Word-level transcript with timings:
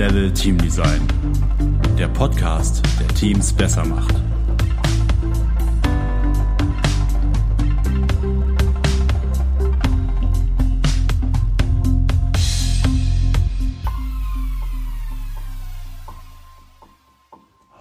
Level 0.00 0.32
Team 0.32 0.56
Design. 0.56 1.06
Der 1.98 2.08
Podcast, 2.08 2.82
der 2.98 3.08
Teams 3.08 3.52
besser 3.52 3.84
macht. 3.84 4.14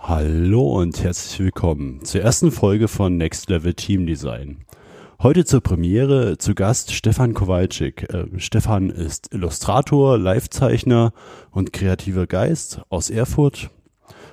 Hallo 0.01 0.77
und 0.77 1.01
herzlich 1.01 1.39
willkommen 1.39 2.03
zur 2.03 2.19
ersten 2.19 2.51
Folge 2.51 2.89
von 2.89 3.15
Next 3.15 3.49
Level 3.49 3.73
Team 3.73 4.05
Design. 4.05 4.65
Heute 5.21 5.43
zur 5.43 5.59
Premiere 5.59 6.37
zu 6.37 6.55
Gast 6.55 6.93
Stefan 6.93 7.33
Kowalczyk. 7.33 8.07
Äh, 8.13 8.27
Stefan 8.37 8.89
ist 8.89 9.33
Illustrator, 9.33 10.17
Livezeichner 10.17 11.11
und 11.51 11.73
kreativer 11.73 12.25
Geist 12.25 12.79
aus 12.87 13.09
Erfurt 13.09 13.69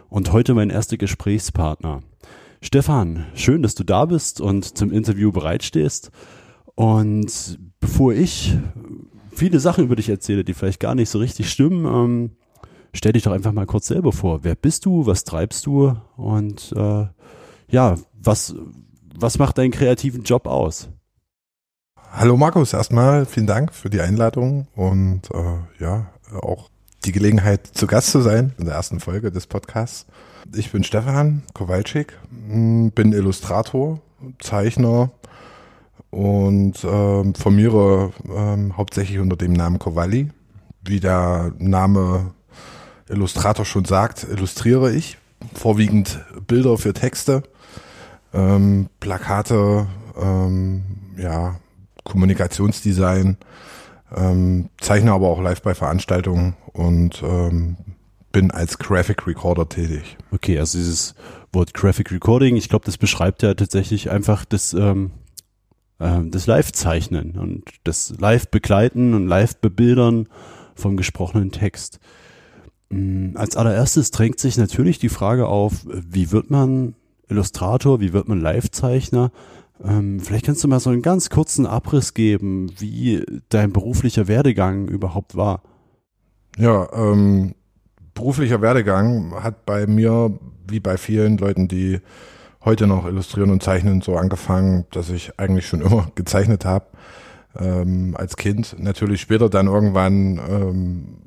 und 0.09 0.31
heute 0.31 0.55
mein 0.55 0.71
erster 0.71 0.97
Gesprächspartner. 0.97 2.05
Stefan, 2.61 3.27
schön, 3.35 3.63
dass 3.63 3.75
du 3.75 3.83
da 3.83 4.05
bist 4.05 4.41
und 4.41 4.79
zum 4.79 4.93
Interview 4.93 5.33
bereitstehst. 5.33 6.13
Und 6.77 7.59
bevor 7.81 8.13
ich 8.13 8.57
viele 9.33 9.59
Sachen 9.59 9.87
über 9.87 9.97
dich 9.97 10.09
erzähle, 10.09 10.45
die 10.45 10.55
vielleicht 10.55 10.79
gar 10.79 10.95
nicht 10.95 11.11
so 11.11 11.19
richtig 11.19 11.51
stimmen, 11.51 11.85
ähm, 11.85 12.31
stell 12.93 13.11
dich 13.13 13.25
doch 13.25 13.33
einfach 13.33 13.51
mal 13.51 13.67
kurz 13.67 13.89
selber 13.89 14.13
vor. 14.13 14.45
Wer 14.45 14.55
bist 14.55 14.87
du? 14.87 15.05
Was 15.05 15.25
treibst 15.25 15.67
du? 15.67 15.97
Und 16.17 16.73
äh, 16.77 17.07
ja, 17.69 17.97
was 18.23 18.55
was 19.19 19.39
macht 19.39 19.59
deinen 19.59 19.71
kreativen 19.71 20.23
Job 20.23 20.47
aus? 20.47 20.89
Hallo 22.13 22.37
Markus, 22.37 22.73
erstmal 22.73 23.27
vielen 23.27 23.47
Dank 23.47 23.75
für 23.75 23.91
die 23.91 24.01
Einladung 24.01 24.69
und 24.75 25.23
äh, 25.33 25.83
ja, 25.83 26.07
auch 26.41 26.71
die 27.05 27.13
Gelegenheit 27.13 27.67
zu 27.67 27.87
Gast 27.87 28.11
zu 28.11 28.21
sein 28.21 28.53
in 28.59 28.65
der 28.65 28.75
ersten 28.75 29.01
Folge 29.01 29.31
des 29.31 29.47
Podcasts. 29.47 30.07
Ich 30.55 30.73
bin 30.73 30.85
Stefan 30.85 31.43
Kowalczyk, 31.55 32.19
bin 32.31 33.13
Illustrator, 33.13 34.01
Zeichner 34.39 35.11
und 36.11 36.85
ähm, 36.85 37.35
formiere 37.35 38.13
ähm, 38.35 38.77
hauptsächlich 38.77 39.19
unter 39.19 39.37
dem 39.37 39.53
Namen 39.53 39.79
Kowali. 39.79 40.31
Wie 40.83 41.01
der 41.01 41.53
Name 41.59 42.33
Illustrator 43.09 43.65
schon 43.65 43.85
sagt, 43.85 44.25
illustriere 44.25 44.93
ich 44.93 45.19
vorwiegend 45.55 46.25
Bilder 46.47 46.79
für 46.79 46.93
Texte 46.93 47.43
ähm, 48.37 48.89
Plakate, 49.01 49.87
ähm, 50.21 50.83
ja, 51.17 51.57
Kommunikationsdesign, 52.05 53.39
ähm, 54.15 54.69
zeichne 54.79 55.13
aber 55.13 55.29
auch 55.29 55.41
live 55.41 55.63
bei 55.63 55.75
Veranstaltungen 55.75 56.55
und 56.73 57.23
ähm, 57.23 57.77
bin 58.31 58.51
als 58.51 58.79
Graphic 58.79 59.27
Recorder 59.27 59.69
tätig. 59.69 60.19
Okay, 60.31 60.59
also 60.59 60.77
dieses 60.77 61.15
Wort 61.53 61.73
Graphic 61.73 62.13
Recording, 62.13 62.57
ich 62.57 62.69
glaube, 62.69 62.85
das 62.85 62.99
beschreibt 62.99 63.43
ja 63.43 63.55
tatsächlich 63.55 64.11
einfach 64.11 64.45
das, 64.45 64.75
ähm, 64.75 65.13
äh, 65.99 66.21
das 66.27 66.47
Live-Zeichnen 66.47 67.39
und 67.39 67.65
das 67.85 68.15
Live-Begleiten 68.19 69.15
und 69.15 69.27
Live-Bebildern 69.27 70.29
vom 70.75 70.99
gesprochenen 70.99 71.51
Text. 71.51 71.99
Mm, 72.91 73.37
als 73.37 73.57
allererstes 73.57 74.11
drängt 74.11 74.39
sich 74.39 74.59
natürlich 74.59 74.99
die 74.99 75.09
Frage 75.09 75.47
auf, 75.47 75.87
wie 75.87 76.31
wird 76.31 76.51
man 76.51 76.95
Illustrator, 77.29 78.01
wie 78.01 78.13
wird 78.13 78.29
man 78.29 78.41
Livezeichner? 78.41 79.31
Ähm, 79.85 80.21
vielleicht 80.21 80.47
kannst 80.47 80.65
du 80.65 80.69
mal 80.69 80.81
so 80.81 80.91
einen 80.91 81.03
ganz 81.03 81.29
kurzen 81.31 81.67
Abriss 81.67 82.15
geben, 82.15 82.73
wie 82.79 83.25
dein 83.49 83.73
beruflicher 83.73 84.29
Werdegang 84.29 84.89
überhaupt 84.89 85.37
war. 85.37 85.63
Ja, 86.57 86.89
ähm, 86.93 87.55
beruflicher 88.15 88.63
Werdegang 88.63 89.35
hat 89.43 89.67
bei 89.67 89.87
mir, 89.87 90.39
wie 90.67 90.81
bei 90.81 90.97
vielen 90.97 91.37
Leuten, 91.37 91.69
die 91.69 92.01
heute 92.65 92.87
noch 92.87 93.07
illustrieren 93.07 93.51
und 93.51 93.63
zeichnen, 93.63 94.01
so 94.01 94.17
angefangen, 94.17 94.87
dass 94.91 95.11
ich 95.11 95.39
eigentlich 95.39 95.67
schon 95.67 95.81
immer 95.83 96.11
gezeichnet 96.15 96.65
habe 96.65 96.87
ähm, 97.59 98.15
als 98.17 98.37
Kind. 98.37 98.77
Natürlich 98.79 99.21
später 99.21 99.49
dann 99.49 99.67
irgendwann 99.67 100.41
ähm, 100.49 101.19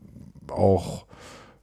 auch 0.49 1.05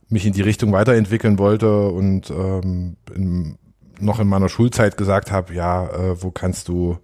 mich 0.09 0.25
in 0.25 0.33
die 0.33 0.43
Richtung 0.43 0.73
weiterentwickeln 0.73 1.39
wollte 1.39 1.89
und 1.89 2.31
ähm, 2.31 2.97
in 3.15 3.59
noch 4.01 4.21
in 4.21 4.29
meiner 4.29 4.49
Schulzeit 4.49 4.97
gesagt 4.97 5.31
habe, 5.31 5.55
ja, 5.55 5.87
äh, 5.87 6.23
wo 6.23 6.31
kannst 6.31 6.69
du, 6.69 6.99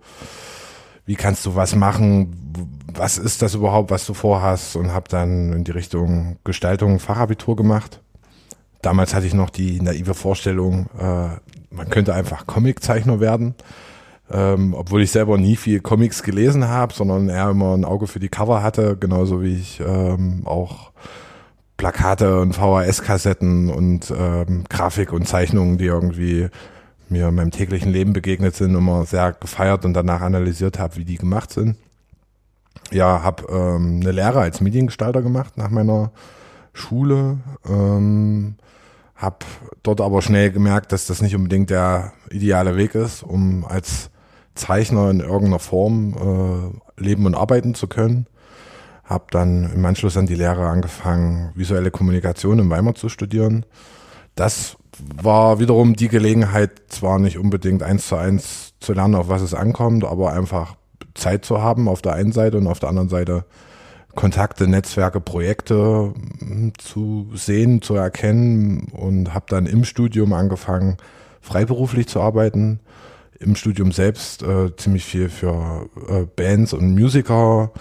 wie 1.06 1.16
kannst 1.16 1.46
du 1.46 1.54
was 1.54 1.74
machen, 1.74 2.52
was 2.94 3.18
ist 3.18 3.42
das 3.42 3.54
überhaupt, 3.54 3.90
was 3.90 4.06
du 4.06 4.14
vorhast? 4.14 4.76
Und 4.76 4.92
habe 4.92 5.08
dann 5.08 5.52
in 5.52 5.64
die 5.64 5.70
Richtung 5.70 6.36
Gestaltung 6.44 6.98
Fachabitur 6.98 7.56
gemacht. 7.56 8.00
Damals 8.82 9.14
hatte 9.14 9.26
ich 9.26 9.34
noch 9.34 9.50
die 9.50 9.80
naive 9.80 10.14
Vorstellung, 10.14 10.86
äh, 10.98 11.28
man 11.70 11.88
könnte 11.88 12.14
einfach 12.14 12.46
Comiczeichner 12.46 13.20
werden, 13.20 13.54
ähm, 14.30 14.74
obwohl 14.74 15.02
ich 15.02 15.10
selber 15.10 15.38
nie 15.38 15.56
viel 15.56 15.80
Comics 15.80 16.22
gelesen 16.22 16.68
habe, 16.68 16.92
sondern 16.92 17.28
eher 17.28 17.50
immer 17.50 17.74
ein 17.74 17.84
Auge 17.84 18.06
für 18.06 18.20
die 18.20 18.28
Cover 18.28 18.62
hatte, 18.62 18.96
genauso 18.98 19.42
wie 19.42 19.56
ich 19.56 19.80
ähm, 19.80 20.42
auch 20.44 20.92
Plakate 21.76 22.40
und 22.40 22.54
VHS-Kassetten 22.54 23.70
und 23.70 24.12
ähm, 24.16 24.64
Grafik 24.68 25.12
und 25.12 25.26
Zeichnungen, 25.26 25.78
die 25.78 25.86
irgendwie 25.86 26.48
mir 27.12 27.28
in 27.28 27.34
meinem 27.34 27.50
täglichen 27.50 27.92
Leben 27.92 28.12
begegnet 28.12 28.56
sind, 28.56 28.74
immer 28.74 29.04
sehr 29.04 29.32
gefeiert 29.32 29.84
und 29.84 29.94
danach 29.94 30.20
analysiert 30.20 30.78
habe, 30.78 30.96
wie 30.96 31.04
die 31.04 31.18
gemacht 31.18 31.52
sind. 31.52 31.76
Ja, 32.90 33.22
habe 33.22 33.44
ähm, 33.50 34.00
eine 34.00 34.12
Lehre 34.12 34.40
als 34.40 34.60
Mediengestalter 34.60 35.22
gemacht 35.22 35.56
nach 35.56 35.70
meiner 35.70 36.10
Schule. 36.72 37.38
Ähm, 37.68 38.56
habe 39.14 39.46
dort 39.82 40.00
aber 40.00 40.20
schnell 40.20 40.50
gemerkt, 40.50 40.92
dass 40.92 41.06
das 41.06 41.22
nicht 41.22 41.36
unbedingt 41.36 41.70
der 41.70 42.12
ideale 42.30 42.76
Weg 42.76 42.94
ist, 42.94 43.22
um 43.22 43.64
als 43.64 44.10
Zeichner 44.54 45.10
in 45.10 45.20
irgendeiner 45.20 45.58
Form 45.58 46.82
äh, 46.98 47.02
leben 47.02 47.24
und 47.26 47.34
arbeiten 47.34 47.74
zu 47.74 47.86
können. 47.86 48.26
Habe 49.04 49.26
dann 49.30 49.72
im 49.72 49.84
Anschluss 49.84 50.16
an 50.16 50.26
die 50.26 50.34
Lehre 50.34 50.68
angefangen, 50.68 51.52
visuelle 51.54 51.90
Kommunikation 51.90 52.58
in 52.58 52.70
Weimar 52.70 52.94
zu 52.94 53.08
studieren. 53.08 53.64
Das 54.34 54.76
war 54.98 55.58
wiederum 55.58 55.94
die 55.94 56.08
Gelegenheit, 56.08 56.70
zwar 56.88 57.18
nicht 57.18 57.38
unbedingt 57.38 57.82
eins 57.82 58.08
zu 58.08 58.16
eins 58.16 58.74
zu 58.80 58.92
lernen, 58.92 59.14
auf 59.14 59.28
was 59.28 59.42
es 59.42 59.54
ankommt, 59.54 60.04
aber 60.04 60.32
einfach 60.32 60.76
Zeit 61.14 61.44
zu 61.44 61.60
haben 61.60 61.88
auf 61.88 62.02
der 62.02 62.14
einen 62.14 62.32
Seite 62.32 62.58
und 62.58 62.66
auf 62.66 62.80
der 62.80 62.88
anderen 62.88 63.08
Seite 63.08 63.44
Kontakte, 64.14 64.68
Netzwerke, 64.68 65.20
Projekte 65.20 66.12
hm, 66.38 66.72
zu 66.78 67.30
sehen, 67.34 67.80
zu 67.80 67.94
erkennen 67.94 68.88
und 68.92 69.32
habe 69.32 69.46
dann 69.48 69.66
im 69.66 69.84
Studium 69.84 70.32
angefangen, 70.32 70.98
freiberuflich 71.40 72.08
zu 72.08 72.20
arbeiten. 72.20 72.80
Im 73.38 73.56
Studium 73.56 73.90
selbst 73.90 74.42
äh, 74.42 74.76
ziemlich 74.76 75.04
viel 75.04 75.28
für 75.28 75.88
äh, 76.08 76.26
Bands 76.36 76.74
und 76.74 76.94
Musiker, 76.94 77.72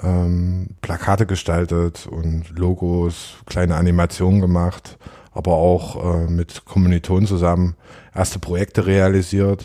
ähm, 0.00 0.68
Plakate 0.82 1.26
gestaltet 1.26 2.06
und 2.06 2.56
Logos, 2.56 3.36
kleine 3.46 3.76
Animationen 3.76 4.40
gemacht 4.40 4.98
aber 5.38 5.52
auch 5.52 6.04
äh, 6.04 6.26
mit 6.26 6.64
Kommilitonen 6.64 7.28
zusammen 7.28 7.76
erste 8.12 8.40
Projekte 8.40 8.86
realisiert, 8.86 9.64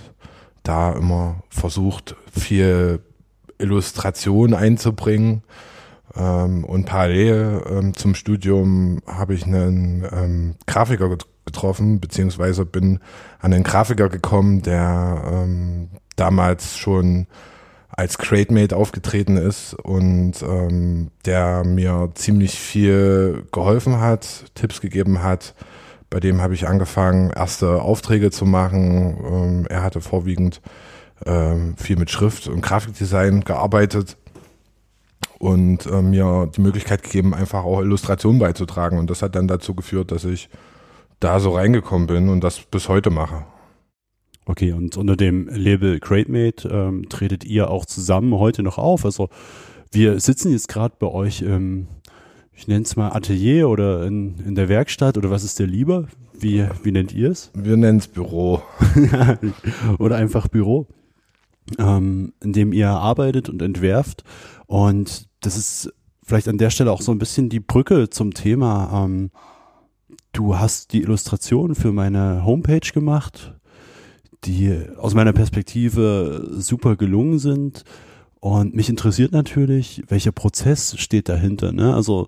da 0.61 0.93
immer 0.93 1.41
versucht, 1.49 2.15
viel 2.31 2.99
Illustration 3.57 4.53
einzubringen. 4.53 5.41
Ähm, 6.15 6.63
und 6.63 6.85
parallel 6.85 7.63
ähm, 7.67 7.95
zum 7.95 8.13
Studium 8.13 9.01
habe 9.07 9.33
ich 9.33 9.47
einen 9.47 10.05
ähm, 10.11 10.55
Grafiker 10.67 11.09
getroffen, 11.43 11.99
beziehungsweise 11.99 12.65
bin 12.65 12.99
an 13.39 13.51
einen 13.51 13.63
Grafiker 13.63 14.09
gekommen, 14.09 14.61
der 14.61 15.23
ähm, 15.25 15.89
damals 16.15 16.77
schon 16.77 17.25
als 17.95 18.17
Cratemate 18.17 18.75
aufgetreten 18.75 19.37
ist 19.37 19.75
und 19.75 20.41
ähm, 20.41 21.11
der 21.25 21.63
mir 21.63 22.09
ziemlich 22.15 22.59
viel 22.59 23.45
geholfen 23.51 23.99
hat, 23.99 24.45
Tipps 24.55 24.81
gegeben 24.81 25.21
hat. 25.21 25.53
Bei 26.09 26.19
dem 26.19 26.41
habe 26.41 26.53
ich 26.53 26.67
angefangen, 26.67 27.31
erste 27.31 27.81
Aufträge 27.81 28.31
zu 28.31 28.45
machen. 28.45 29.17
Ähm, 29.25 29.67
er 29.69 29.83
hatte 29.83 30.01
vorwiegend 30.01 30.61
ähm, 31.25 31.75
viel 31.77 31.97
mit 31.97 32.09
Schrift 32.09 32.47
und 32.47 32.61
Grafikdesign 32.61 33.41
gearbeitet 33.41 34.17
und 35.37 35.85
äh, 35.85 36.01
mir 36.01 36.49
die 36.55 36.61
Möglichkeit 36.61 37.03
gegeben, 37.03 37.33
einfach 37.35 37.63
auch 37.63 37.81
Illustrationen 37.81 38.39
beizutragen. 38.39 38.97
Und 38.97 39.09
das 39.09 39.21
hat 39.21 39.35
dann 39.35 39.47
dazu 39.47 39.75
geführt, 39.75 40.11
dass 40.11 40.25
ich 40.25 40.49
da 41.19 41.39
so 41.39 41.51
reingekommen 41.51 42.07
bin 42.07 42.29
und 42.29 42.43
das 42.43 42.59
bis 42.59 42.89
heute 42.89 43.09
mache. 43.09 43.45
Okay, 44.45 44.73
und 44.73 44.97
unter 44.97 45.15
dem 45.15 45.47
Label 45.47 45.99
Cratemate 45.99 46.67
ähm, 46.67 47.07
tretet 47.07 47.45
ihr 47.45 47.69
auch 47.69 47.85
zusammen 47.85 48.33
heute 48.33 48.61
noch 48.61 48.77
auf. 48.77 49.05
Also 49.05 49.29
wir 49.91 50.19
sitzen 50.19 50.51
jetzt 50.51 50.67
gerade 50.67 50.95
bei 50.99 51.07
euch 51.07 51.41
im, 51.41 51.87
ich 52.51 52.67
nenne 52.67 52.83
es 52.83 52.95
mal 52.95 53.11
Atelier 53.11 53.69
oder 53.69 54.05
in, 54.05 54.37
in 54.39 54.55
der 54.55 54.67
Werkstatt 54.67 55.17
oder 55.17 55.29
was 55.29 55.43
ist 55.43 55.59
der 55.59 55.67
lieber? 55.67 56.07
Wie, 56.37 56.65
wie 56.83 56.91
nennt 56.91 57.13
ihr 57.13 57.31
es? 57.31 57.51
Wir 57.53 57.77
nennen 57.77 57.99
es 57.99 58.07
Büro. 58.07 58.61
oder 59.99 60.17
einfach 60.17 60.49
Büro, 60.49 60.87
ähm, 61.79 62.33
in 62.43 62.51
dem 62.51 62.73
ihr 62.73 62.89
arbeitet 62.89 63.47
und 63.49 63.61
entwerft. 63.61 64.23
Und 64.65 65.29
das 65.41 65.55
ist 65.55 65.93
vielleicht 66.21 66.49
an 66.49 66.57
der 66.57 66.69
Stelle 66.69 66.91
auch 66.91 67.01
so 67.01 67.11
ein 67.11 67.19
bisschen 67.19 67.49
die 67.49 67.59
Brücke 67.59 68.09
zum 68.09 68.33
Thema. 68.33 69.05
Ähm, 69.05 69.31
du 70.33 70.57
hast 70.57 70.91
die 70.91 71.01
Illustration 71.01 71.75
für 71.75 71.91
meine 71.93 72.43
Homepage 72.45 72.91
gemacht, 72.93 73.53
die 74.45 74.85
aus 74.97 75.13
meiner 75.13 75.33
Perspektive 75.33 76.49
super 76.51 76.95
gelungen 76.95 77.39
sind. 77.39 77.83
Und 78.39 78.75
mich 78.75 78.89
interessiert 78.89 79.31
natürlich, 79.31 80.03
welcher 80.07 80.31
Prozess 80.31 80.95
steht 80.99 81.29
dahinter. 81.29 81.71
Ne? 81.71 81.93
Also 81.93 82.27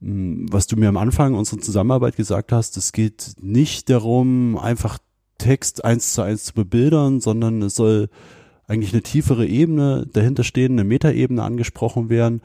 hm, 0.00 0.46
was 0.50 0.66
du 0.66 0.76
mir 0.76 0.88
am 0.88 0.96
Anfang 0.96 1.34
unserer 1.34 1.60
Zusammenarbeit 1.60 2.16
gesagt 2.16 2.52
hast, 2.52 2.76
es 2.76 2.92
geht 2.92 3.34
nicht 3.40 3.90
darum, 3.90 4.58
einfach 4.58 4.98
Text 5.38 5.84
eins 5.84 6.12
zu 6.12 6.22
eins 6.22 6.44
zu 6.44 6.54
bebildern, 6.54 7.20
sondern 7.20 7.62
es 7.62 7.74
soll 7.74 8.08
eigentlich 8.66 8.92
eine 8.92 9.02
tiefere 9.02 9.46
Ebene 9.46 10.06
dahinter 10.12 10.44
stehen, 10.44 10.72
eine 10.72 10.84
Metaebene 10.84 11.42
angesprochen 11.42 12.08
werden. 12.08 12.40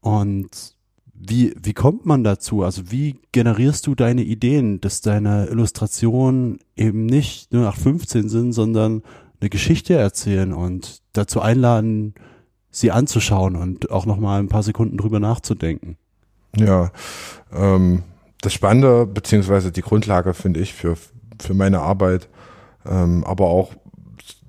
Und 0.00 0.75
wie, 1.18 1.54
wie 1.60 1.72
kommt 1.72 2.06
man 2.06 2.24
dazu? 2.24 2.62
Also 2.62 2.90
wie 2.90 3.20
generierst 3.32 3.86
du 3.86 3.94
deine 3.94 4.22
Ideen, 4.22 4.80
dass 4.80 5.00
deine 5.00 5.46
Illustrationen 5.46 6.58
eben 6.76 7.06
nicht 7.06 7.52
nur 7.52 7.62
nach 7.62 7.76
15 7.76 8.28
sind, 8.28 8.52
sondern 8.52 9.02
eine 9.40 9.50
Geschichte 9.50 9.94
erzählen 9.94 10.52
und 10.52 11.02
dazu 11.12 11.40
einladen, 11.40 12.14
sie 12.70 12.90
anzuschauen 12.90 13.56
und 13.56 13.90
auch 13.90 14.06
nochmal 14.06 14.40
ein 14.40 14.48
paar 14.48 14.62
Sekunden 14.62 14.98
drüber 14.98 15.20
nachzudenken? 15.20 15.96
Ja, 16.56 16.90
ähm, 17.52 18.02
das 18.40 18.52
Spannende 18.52 19.06
beziehungsweise 19.06 19.72
die 19.72 19.82
Grundlage 19.82 20.34
finde 20.34 20.60
ich 20.60 20.74
für, 20.74 20.96
für 21.40 21.54
meine 21.54 21.80
Arbeit, 21.80 22.28
ähm, 22.86 23.24
aber 23.24 23.46
auch 23.46 23.74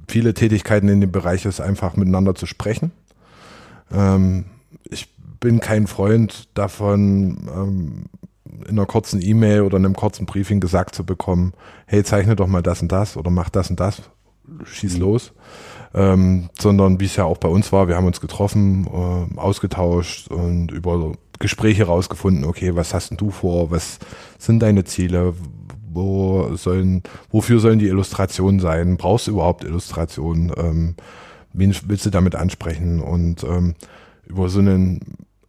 viele 0.07 0.33
Tätigkeiten 0.33 0.87
in 0.89 1.01
dem 1.01 1.11
Bereich 1.11 1.45
ist 1.45 1.59
einfach 1.59 1.95
miteinander 1.95 2.35
zu 2.35 2.45
sprechen. 2.45 2.91
Ähm, 3.91 4.45
ich 4.89 5.09
bin 5.39 5.59
kein 5.59 5.87
Freund 5.87 6.49
davon, 6.53 7.49
ähm, 7.53 8.05
in 8.65 8.71
einer 8.71 8.85
kurzen 8.85 9.21
E-Mail 9.21 9.61
oder 9.61 9.77
einem 9.77 9.95
kurzen 9.95 10.25
Briefing 10.25 10.59
gesagt 10.59 10.95
zu 10.95 11.05
bekommen, 11.05 11.53
hey, 11.85 12.03
zeichne 12.03 12.35
doch 12.35 12.47
mal 12.47 12.63
das 12.63 12.81
und 12.81 12.91
das 12.91 13.17
oder 13.17 13.29
mach 13.29 13.49
das 13.49 13.69
und 13.69 13.79
das, 13.79 14.01
schieß 14.63 14.95
mhm. 14.95 15.01
los. 15.01 15.33
Ähm, 15.93 16.49
sondern 16.59 16.99
wie 16.99 17.05
es 17.05 17.15
ja 17.15 17.23
auch 17.23 17.37
bei 17.37 17.47
uns 17.47 17.71
war, 17.71 17.87
wir 17.87 17.95
haben 17.95 18.05
uns 18.05 18.19
getroffen, 18.19 18.87
äh, 18.87 19.39
ausgetauscht 19.39 20.29
und 20.29 20.71
über 20.71 21.13
Gespräche 21.39 21.85
rausgefunden, 21.85 22.43
okay, 22.43 22.75
was 22.75 22.93
hast 22.93 23.11
denn 23.11 23.17
du 23.17 23.31
vor, 23.31 23.71
was 23.71 23.99
sind 24.37 24.59
deine 24.59 24.83
Ziele, 24.83 25.33
wo 25.89 26.55
sollen, 26.55 27.03
wofür 27.31 27.59
sollen 27.59 27.79
die 27.79 27.87
Illustrationen 27.87 28.59
sein, 28.59 28.97
brauchst 28.97 29.27
du 29.27 29.31
überhaupt 29.31 29.63
Illustrationen, 29.63 30.51
ähm, 30.57 30.95
wen 31.53 31.75
willst 31.85 32.05
du 32.05 32.09
damit 32.09 32.35
ansprechen? 32.35 32.99
Und 32.99 33.43
ähm, 33.43 33.75
über 34.27 34.49
so 34.49 34.59
einen 34.59 34.99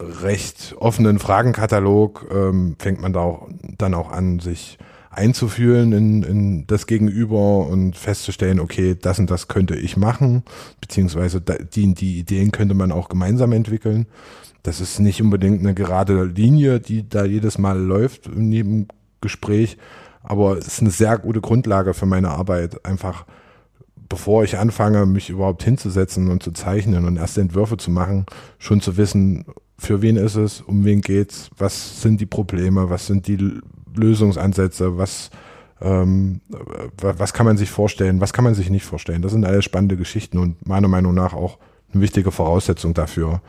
recht 0.00 0.76
offenen 0.78 1.18
Fragenkatalog 1.18 2.26
ähm, 2.32 2.76
fängt 2.78 3.00
man 3.00 3.12
da 3.12 3.20
auch, 3.20 3.48
dann 3.76 3.94
auch 3.94 4.10
an, 4.10 4.38
sich 4.38 4.78
einzufühlen 5.10 5.92
in, 5.92 6.22
in 6.22 6.66
das 6.66 6.86
Gegenüber 6.86 7.66
und 7.66 7.96
festzustellen, 7.96 8.60
okay, 8.60 8.96
das 9.00 9.18
und 9.18 9.30
das 9.30 9.48
könnte 9.48 9.74
ich 9.74 9.96
machen, 9.96 10.44
beziehungsweise 10.80 11.40
die, 11.40 11.94
die 11.94 12.18
Ideen 12.18 12.52
könnte 12.52 12.74
man 12.74 12.92
auch 12.92 13.08
gemeinsam 13.08 13.52
entwickeln. 13.52 14.06
Das 14.62 14.80
ist 14.80 15.00
nicht 15.00 15.20
unbedingt 15.20 15.60
eine 15.60 15.74
gerade 15.74 16.24
Linie, 16.24 16.78
die 16.78 17.08
da 17.08 17.24
jedes 17.24 17.58
Mal 17.58 17.78
läuft 17.78 18.26
in 18.26 18.52
jedem 18.52 18.86
Gespräch, 19.20 19.78
aber 20.22 20.58
es 20.58 20.68
ist 20.68 20.80
eine 20.80 20.90
sehr 20.90 21.18
gute 21.18 21.40
Grundlage 21.40 21.94
für 21.94 22.06
meine 22.06 22.30
Arbeit, 22.30 22.84
einfach 22.84 23.24
bevor 24.08 24.44
ich 24.44 24.58
anfange, 24.58 25.04
mich 25.06 25.30
überhaupt 25.30 25.62
hinzusetzen 25.62 26.30
und 26.30 26.42
zu 26.42 26.52
zeichnen 26.52 27.04
und 27.04 27.16
erste 27.16 27.40
Entwürfe 27.40 27.76
zu 27.76 27.90
machen, 27.90 28.24
schon 28.58 28.80
zu 28.80 28.96
wissen, 28.96 29.44
für 29.78 30.02
wen 30.02 30.16
ist 30.16 30.34
es, 30.34 30.60
um 30.60 30.84
wen 30.84 31.00
geht's, 31.00 31.50
was 31.56 32.02
sind 32.02 32.20
die 32.20 32.26
Probleme, 32.26 32.90
was 32.90 33.06
sind 33.06 33.26
die 33.28 33.60
Lösungsansätze, 33.94 34.98
was 34.98 35.30
ähm, 35.80 36.40
was 37.00 37.32
kann 37.32 37.46
man 37.46 37.56
sich 37.56 37.70
vorstellen, 37.70 38.20
was 38.20 38.32
kann 38.32 38.44
man 38.44 38.54
sich 38.54 38.68
nicht 38.68 38.84
vorstellen. 38.84 39.22
Das 39.22 39.32
sind 39.32 39.44
alles 39.44 39.64
spannende 39.64 39.96
Geschichten 39.96 40.38
und 40.38 40.66
meiner 40.66 40.88
Meinung 40.88 41.14
nach 41.14 41.34
auch 41.34 41.58
eine 41.92 42.02
wichtige 42.02 42.32
Voraussetzung 42.32 42.94
dafür, 42.94 43.40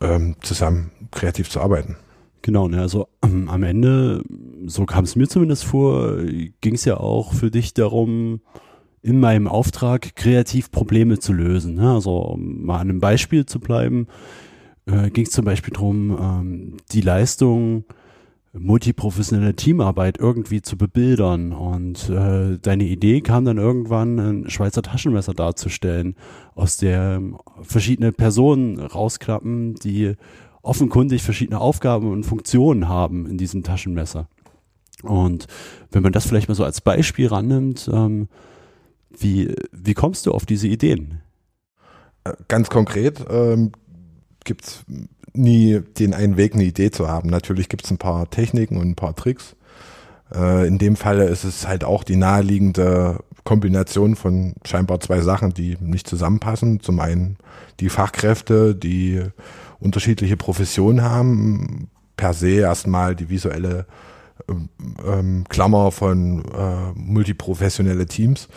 ähm, 0.00 0.36
zusammen 0.42 0.90
kreativ 1.10 1.48
zu 1.48 1.60
arbeiten. 1.60 1.96
Genau, 2.42 2.68
ne, 2.68 2.82
also 2.82 3.08
ähm, 3.22 3.48
am 3.48 3.62
Ende, 3.62 4.22
so 4.66 4.84
kam 4.84 5.04
es 5.04 5.16
mir 5.16 5.26
zumindest 5.26 5.64
vor, 5.64 6.18
ging 6.60 6.74
es 6.74 6.84
ja 6.84 6.98
auch 6.98 7.32
für 7.32 7.50
dich 7.50 7.72
darum, 7.72 8.40
in 9.00 9.20
meinem 9.20 9.48
Auftrag 9.48 10.16
kreativ 10.16 10.70
Probleme 10.70 11.18
zu 11.18 11.32
lösen. 11.32 11.74
Ne? 11.74 11.92
Also 11.92 12.16
um 12.18 12.64
mal 12.64 12.76
an 12.76 12.90
einem 12.90 13.00
Beispiel 13.00 13.44
zu 13.44 13.60
bleiben, 13.60 14.06
äh, 14.86 15.10
ging 15.10 15.24
es 15.24 15.32
zum 15.32 15.44
Beispiel 15.44 15.72
darum, 15.72 16.16
ähm, 16.20 16.76
die 16.92 17.00
Leistung 17.00 17.84
multiprofessionelle 18.56 19.56
Teamarbeit 19.56 20.18
irgendwie 20.18 20.62
zu 20.62 20.76
bebildern. 20.76 21.52
Und 21.52 22.08
äh, 22.08 22.58
deine 22.58 22.84
Idee 22.84 23.20
kam 23.20 23.44
dann 23.44 23.58
irgendwann, 23.58 24.18
ein 24.18 24.50
Schweizer 24.50 24.82
Taschenmesser 24.82 25.34
darzustellen, 25.34 26.14
aus 26.54 26.76
der 26.76 27.20
verschiedene 27.62 28.12
Personen 28.12 28.78
rausklappen, 28.78 29.74
die 29.76 30.14
offenkundig 30.62 31.22
verschiedene 31.22 31.60
Aufgaben 31.60 32.10
und 32.10 32.24
Funktionen 32.24 32.88
haben 32.88 33.26
in 33.26 33.38
diesem 33.38 33.64
Taschenmesser. 33.64 34.28
Und 35.02 35.46
wenn 35.90 36.02
man 36.02 36.12
das 36.12 36.26
vielleicht 36.26 36.48
mal 36.48 36.54
so 36.54 36.64
als 36.64 36.80
Beispiel 36.80 37.26
rannimmt, 37.26 37.90
ähm, 37.92 38.28
wie, 39.18 39.54
wie 39.72 39.94
kommst 39.94 40.26
du 40.26 40.32
auf 40.32 40.46
diese 40.46 40.68
Ideen? 40.68 41.20
Ganz 42.48 42.70
konkret 42.70 43.22
ähm, 43.28 43.72
gibt 44.44 44.66
es 44.66 44.84
nie 45.32 45.80
den 45.98 46.14
einen 46.14 46.36
Weg, 46.36 46.54
eine 46.54 46.64
Idee 46.64 46.90
zu 46.90 47.08
haben. 47.08 47.28
Natürlich 47.28 47.68
gibt 47.68 47.84
es 47.84 47.90
ein 47.90 47.98
paar 47.98 48.30
Techniken 48.30 48.76
und 48.76 48.90
ein 48.90 48.94
paar 48.94 49.16
Tricks. 49.16 49.56
Äh, 50.32 50.66
in 50.66 50.78
dem 50.78 50.96
Falle 50.96 51.24
ist 51.24 51.44
es 51.44 51.66
halt 51.66 51.84
auch 51.84 52.04
die 52.04 52.16
naheliegende 52.16 53.18
Kombination 53.44 54.16
von 54.16 54.54
scheinbar 54.64 55.00
zwei 55.00 55.20
Sachen, 55.20 55.52
die 55.52 55.76
nicht 55.80 56.08
zusammenpassen. 56.08 56.80
Zum 56.80 57.00
einen 57.00 57.36
die 57.80 57.88
Fachkräfte, 57.88 58.74
die 58.74 59.22
unterschiedliche 59.80 60.36
Professionen 60.36 61.02
haben, 61.02 61.88
per 62.16 62.32
se 62.32 62.60
erstmal 62.60 63.16
die 63.16 63.28
visuelle 63.28 63.86
ähm, 64.48 64.68
ähm, 65.06 65.44
Klammer 65.48 65.90
von 65.90 66.44
äh, 66.44 66.92
multiprofessionelle 66.94 68.06
Teams. 68.06 68.48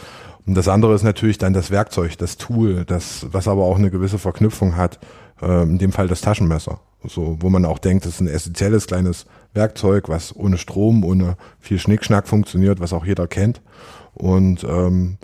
Und 0.46 0.56
das 0.56 0.70
andere 0.70 0.94
ist 0.96 1.03
natürlich 1.03 1.38
dann 1.38 1.53
das 1.53 1.72
Werkzeug, 1.72 2.17
das 2.17 2.38
Tool, 2.38 2.86
das, 2.86 3.27
was 3.32 3.50
aber 3.50 3.63
auch 3.63 3.77
eine 3.77 3.91
gewisse 3.91 4.17
Verknüpfung 4.17 4.77
hat 4.77 5.00
äh, 5.41 5.63
in 5.63 5.77
dem 5.77 5.91
Fall 5.91 6.08
das 6.08 6.22
Taschenmesser. 6.22 6.79
So, 7.03 7.38
wo 7.39 7.50
man 7.50 7.65
auch 7.65 7.77
denkt, 7.77 8.06
das 8.06 8.15
ist 8.15 8.22
ein 8.22 8.27
essentielles 8.27 8.88
kleines 8.88 9.25
Werkzeug, 9.53 10.10
was 10.10 10.36
ohne 10.36 10.58
Strom, 10.58 11.03
ohne 11.03 11.38
viel 11.60 11.79
Schnickschnack 11.79 12.27
funktioniert, 12.27 12.79
was 12.79 12.94
auch 12.94 13.06
jeder 13.06 13.27
kennt. 13.27 13.62
Und 14.13 14.63
ähm, 14.63 15.17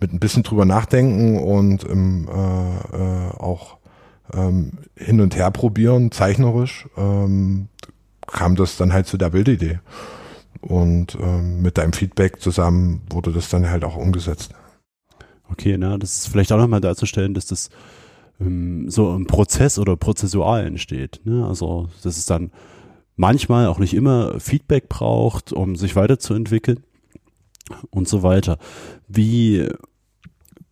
mit 0.00 0.12
ein 0.12 0.20
bisschen 0.20 0.42
drüber 0.42 0.64
nachdenken 0.64 1.38
und 1.38 1.84
ähm, 1.88 2.28
äh, 2.28 3.36
auch 3.38 3.78
ähm, 4.34 4.72
hin 4.96 5.20
und 5.20 5.34
her 5.34 5.50
probieren, 5.50 6.12
zeichnerisch, 6.12 6.88
ähm, 6.96 7.68
kam 8.26 8.56
das 8.56 8.76
dann 8.76 8.92
halt 8.92 9.06
zu 9.06 9.16
der 9.16 9.30
Bildidee. 9.30 9.80
Und 10.60 11.16
ähm, 11.20 11.62
mit 11.62 11.78
deinem 11.78 11.92
Feedback 11.92 12.40
zusammen 12.40 13.02
wurde 13.10 13.32
das 13.32 13.48
dann 13.48 13.68
halt 13.68 13.84
auch 13.84 13.96
umgesetzt. 13.96 14.54
Okay, 15.50 15.76
na, 15.78 15.98
das 15.98 16.18
ist 16.18 16.28
vielleicht 16.28 16.52
auch 16.52 16.58
nochmal 16.58 16.80
darzustellen, 16.80 17.34
dass 17.34 17.46
das 17.46 17.70
so 18.38 19.14
im 19.14 19.26
Prozess 19.26 19.78
oder 19.78 19.96
prozessual 19.96 20.66
entsteht. 20.66 21.20
Ne? 21.24 21.46
Also 21.46 21.88
dass 22.02 22.18
es 22.18 22.26
dann 22.26 22.50
manchmal 23.16 23.68
auch 23.68 23.78
nicht 23.78 23.94
immer 23.94 24.40
Feedback 24.40 24.88
braucht, 24.88 25.52
um 25.52 25.76
sich 25.76 25.96
weiterzuentwickeln 25.96 26.82
und 27.90 28.08
so 28.08 28.22
weiter. 28.22 28.58
Wie, 29.08 29.68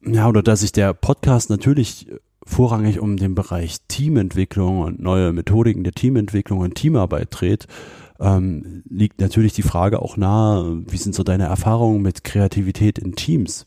ja, 0.04 0.28
oder 0.28 0.42
dass 0.42 0.60
sich 0.60 0.72
der 0.72 0.92
Podcast 0.92 1.50
natürlich 1.50 2.08
vorrangig 2.44 2.98
um 2.98 3.16
den 3.16 3.34
Bereich 3.34 3.78
Teamentwicklung 3.86 4.80
und 4.80 5.00
neue 5.00 5.32
Methodiken 5.32 5.84
der 5.84 5.92
Teamentwicklung 5.92 6.58
und 6.58 6.74
Teamarbeit 6.74 7.28
dreht, 7.30 7.68
ähm, 8.18 8.82
liegt 8.88 9.20
natürlich 9.20 9.52
die 9.52 9.62
Frage 9.62 10.02
auch 10.02 10.16
nahe, 10.16 10.82
wie 10.88 10.96
sind 10.96 11.14
so 11.14 11.22
deine 11.22 11.44
Erfahrungen 11.44 12.02
mit 12.02 12.24
Kreativität 12.24 12.98
in 12.98 13.14
Teams? 13.14 13.66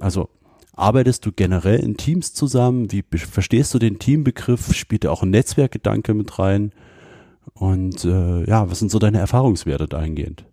Also 0.00 0.28
Arbeitest 0.76 1.24
du 1.24 1.32
generell 1.32 1.80
in 1.80 1.96
Teams 1.96 2.34
zusammen? 2.34 2.90
Wie 2.90 3.04
verstehst 3.16 3.72
du 3.74 3.78
den 3.78 3.98
Teambegriff? 3.98 4.74
Spielt 4.74 5.04
da 5.04 5.10
auch 5.10 5.22
ein 5.22 5.30
Netzwerkgedanke 5.30 6.14
mit 6.14 6.38
rein? 6.38 6.72
Und 7.52 8.04
äh, 8.04 8.44
ja, 8.44 8.70
was 8.70 8.80
sind 8.80 8.90
so 8.90 8.98
deine 8.98 9.18
Erfahrungswerte 9.18 9.86
dahingehend? 9.86 10.44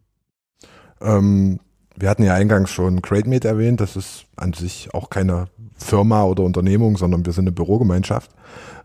Ähm, 1.02 1.60
wir 1.96 2.10
hatten 2.10 2.24
ja 2.24 2.36
eingangs 2.36 2.70
schon 2.70 3.02
CrateMate 3.02 3.48
erwähnt. 3.48 3.82
Das 3.82 3.96
ist 3.96 4.26
an 4.36 4.54
sich 4.54 4.94
auch 4.94 5.10
keine 5.10 5.48
Firma 5.76 6.24
oder 6.24 6.44
Unternehmung, 6.44 6.98
sondern 6.98 7.26
wir 7.26 7.34
sind 7.34 7.46
eine 7.46 7.52
Bürogemeinschaft. 7.52 8.32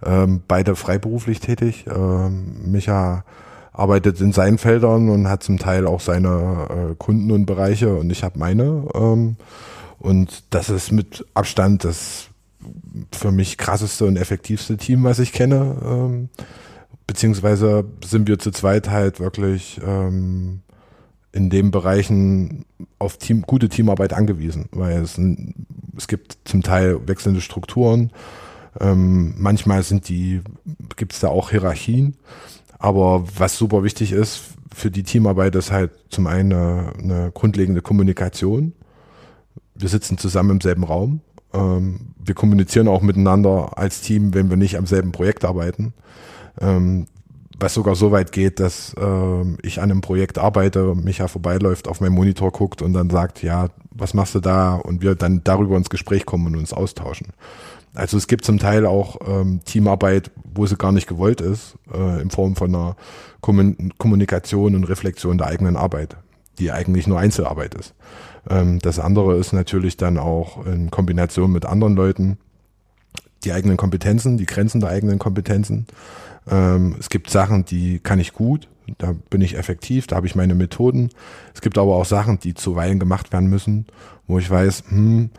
Ähm, 0.04 0.42
beide 0.48 0.76
freiberuflich 0.76 1.40
tätig. 1.40 1.84
Ähm, 1.94 2.70
Micha 2.70 3.24
arbeitet 3.72 4.20
in 4.22 4.32
seinen 4.32 4.56
Feldern 4.56 5.10
und 5.10 5.28
hat 5.28 5.42
zum 5.42 5.58
Teil 5.58 5.86
auch 5.86 6.00
seine 6.00 6.68
äh, 6.70 6.94
Kunden 6.96 7.30
und 7.30 7.44
Bereiche 7.44 7.94
und 7.94 8.10
ich 8.10 8.24
habe 8.24 8.38
meine. 8.38 8.88
Ähm, 8.94 9.36
und 9.98 10.44
das 10.50 10.70
ist 10.70 10.92
mit 10.92 11.24
Abstand 11.34 11.84
das 11.84 12.28
für 13.12 13.32
mich 13.32 13.58
krasseste 13.58 14.06
und 14.06 14.16
effektivste 14.16 14.76
Team, 14.76 15.04
was 15.04 15.18
ich 15.18 15.32
kenne. 15.32 15.76
Ähm, 15.84 16.28
beziehungsweise 17.06 17.84
sind 18.04 18.28
wir 18.28 18.38
zu 18.38 18.50
zweit 18.50 18.90
halt 18.90 19.20
wirklich 19.20 19.80
ähm, 19.84 20.60
in 21.32 21.50
den 21.50 21.70
Bereichen 21.70 22.64
auf 22.98 23.18
Team, 23.18 23.42
gute 23.42 23.68
Teamarbeit 23.68 24.12
angewiesen, 24.12 24.68
weil 24.72 25.02
es, 25.02 25.20
es 25.96 26.08
gibt 26.08 26.38
zum 26.44 26.62
Teil 26.62 27.06
wechselnde 27.06 27.40
Strukturen. 27.40 28.10
Ähm, 28.80 29.34
manchmal 29.38 29.82
sind 29.82 30.08
die, 30.08 30.40
gibt 30.96 31.12
es 31.12 31.20
da 31.20 31.28
auch 31.28 31.50
Hierarchien. 31.50 32.16
Aber 32.78 33.24
was 33.38 33.56
super 33.56 33.84
wichtig 33.84 34.12
ist 34.12 34.42
für 34.74 34.90
die 34.90 35.02
Teamarbeit, 35.02 35.54
ist 35.54 35.72
halt 35.72 35.92
zum 36.10 36.26
einen 36.26 36.52
eine, 36.52 36.92
eine 36.98 37.30
grundlegende 37.32 37.82
Kommunikation. 37.82 38.72
Wir 39.78 39.88
sitzen 39.88 40.18
zusammen 40.18 40.50
im 40.50 40.60
selben 40.60 40.84
Raum. 40.84 41.20
Ähm, 41.52 42.14
wir 42.24 42.34
kommunizieren 42.34 42.88
auch 42.88 43.02
miteinander 43.02 43.76
als 43.76 44.00
Team, 44.00 44.34
wenn 44.34 44.50
wir 44.50 44.56
nicht 44.56 44.76
am 44.76 44.86
selben 44.86 45.12
Projekt 45.12 45.44
arbeiten. 45.44 45.92
Ähm, 46.60 47.06
was 47.58 47.74
sogar 47.74 47.94
so 47.94 48.12
weit 48.12 48.32
geht, 48.32 48.60
dass 48.60 48.94
äh, 48.94 49.44
ich 49.62 49.80
an 49.80 49.90
einem 49.90 50.02
Projekt 50.02 50.38
arbeite, 50.38 50.94
Micha 50.94 51.26
vorbeiläuft, 51.26 51.88
auf 51.88 52.00
meinen 52.00 52.14
Monitor 52.14 52.52
guckt 52.52 52.82
und 52.82 52.92
dann 52.92 53.08
sagt, 53.08 53.42
ja, 53.42 53.68
was 53.90 54.12
machst 54.12 54.34
du 54.34 54.40
da? 54.40 54.74
Und 54.74 55.00
wir 55.00 55.14
dann 55.14 55.42
darüber 55.42 55.76
ins 55.76 55.88
Gespräch 55.88 56.26
kommen 56.26 56.46
und 56.46 56.56
uns 56.56 56.74
austauschen. 56.74 57.28
Also 57.94 58.18
es 58.18 58.26
gibt 58.26 58.44
zum 58.44 58.58
Teil 58.58 58.84
auch 58.84 59.16
ähm, 59.26 59.60
Teamarbeit, 59.64 60.30
wo 60.54 60.66
sie 60.66 60.76
gar 60.76 60.92
nicht 60.92 61.06
gewollt 61.06 61.40
ist, 61.40 61.76
äh, 61.92 62.20
in 62.20 62.30
Form 62.30 62.56
von 62.56 62.74
einer 62.74 62.96
Kommunikation 63.40 64.74
und 64.74 64.84
Reflexion 64.84 65.38
der 65.38 65.46
eigenen 65.46 65.76
Arbeit, 65.76 66.16
die 66.58 66.72
eigentlich 66.72 67.06
nur 67.06 67.18
Einzelarbeit 67.18 67.74
ist. 67.74 67.94
Ähm, 68.48 68.78
das 68.80 68.98
andere 68.98 69.36
ist 69.36 69.52
natürlich 69.52 69.96
dann 69.96 70.18
auch 70.18 70.66
in 70.66 70.90
Kombination 70.90 71.52
mit 71.52 71.66
anderen 71.66 71.96
Leuten 71.96 72.38
die 73.44 73.52
eigenen 73.52 73.76
Kompetenzen, 73.76 74.38
die 74.38 74.46
Grenzen 74.46 74.80
der 74.80 74.90
eigenen 74.90 75.18
Kompetenzen 75.18 75.86
ähm, 76.48 76.96
es 76.98 77.08
gibt 77.08 77.30
Sachen, 77.30 77.64
die 77.64 77.98
kann 77.98 78.20
ich 78.20 78.32
gut, 78.32 78.68
da 78.98 79.14
bin 79.30 79.40
ich 79.40 79.56
effektiv, 79.56 80.06
da 80.06 80.16
habe 80.16 80.26
ich 80.26 80.36
meine 80.36 80.54
Methoden. 80.54 81.10
Es 81.54 81.60
gibt 81.60 81.76
aber 81.78 81.96
auch 81.96 82.04
Sachen, 82.04 82.38
die 82.38 82.54
zuweilen 82.54 82.98
gemacht 82.98 83.32
werden 83.32 83.48
müssen, 83.48 83.86
wo 84.26 84.38
ich 84.38 84.48
weiß, 84.48 84.84
hm, 84.88 85.30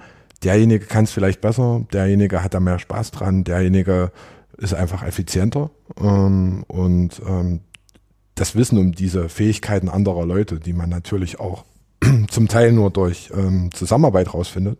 derjenige 0.43 0.85
kann 0.85 1.05
es 1.05 1.11
vielleicht 1.11 1.41
besser, 1.41 1.85
derjenige 1.93 2.43
hat 2.43 2.53
da 2.53 2.59
mehr 2.59 2.79
Spaß 2.79 3.11
dran, 3.11 3.43
derjenige 3.43 4.11
ist 4.57 4.73
einfach 4.73 5.03
effizienter. 5.03 5.69
Ähm, 6.01 6.63
und 6.67 7.21
ähm, 7.25 7.61
das 8.37 8.55
Wissen 8.55 8.77
um 8.77 8.91
diese 8.93 9.29
Fähigkeiten 9.29 9.89
anderer 9.89 10.25
Leute, 10.25 10.59
die 10.59 10.73
man 10.73 10.89
natürlich 10.89 11.39
auch 11.39 11.65
zum 12.29 12.47
Teil 12.47 12.71
nur 12.71 12.91
durch 12.91 13.31
ähm, 13.33 13.71
Zusammenarbeit 13.73 14.33
rausfindet, 14.33 14.79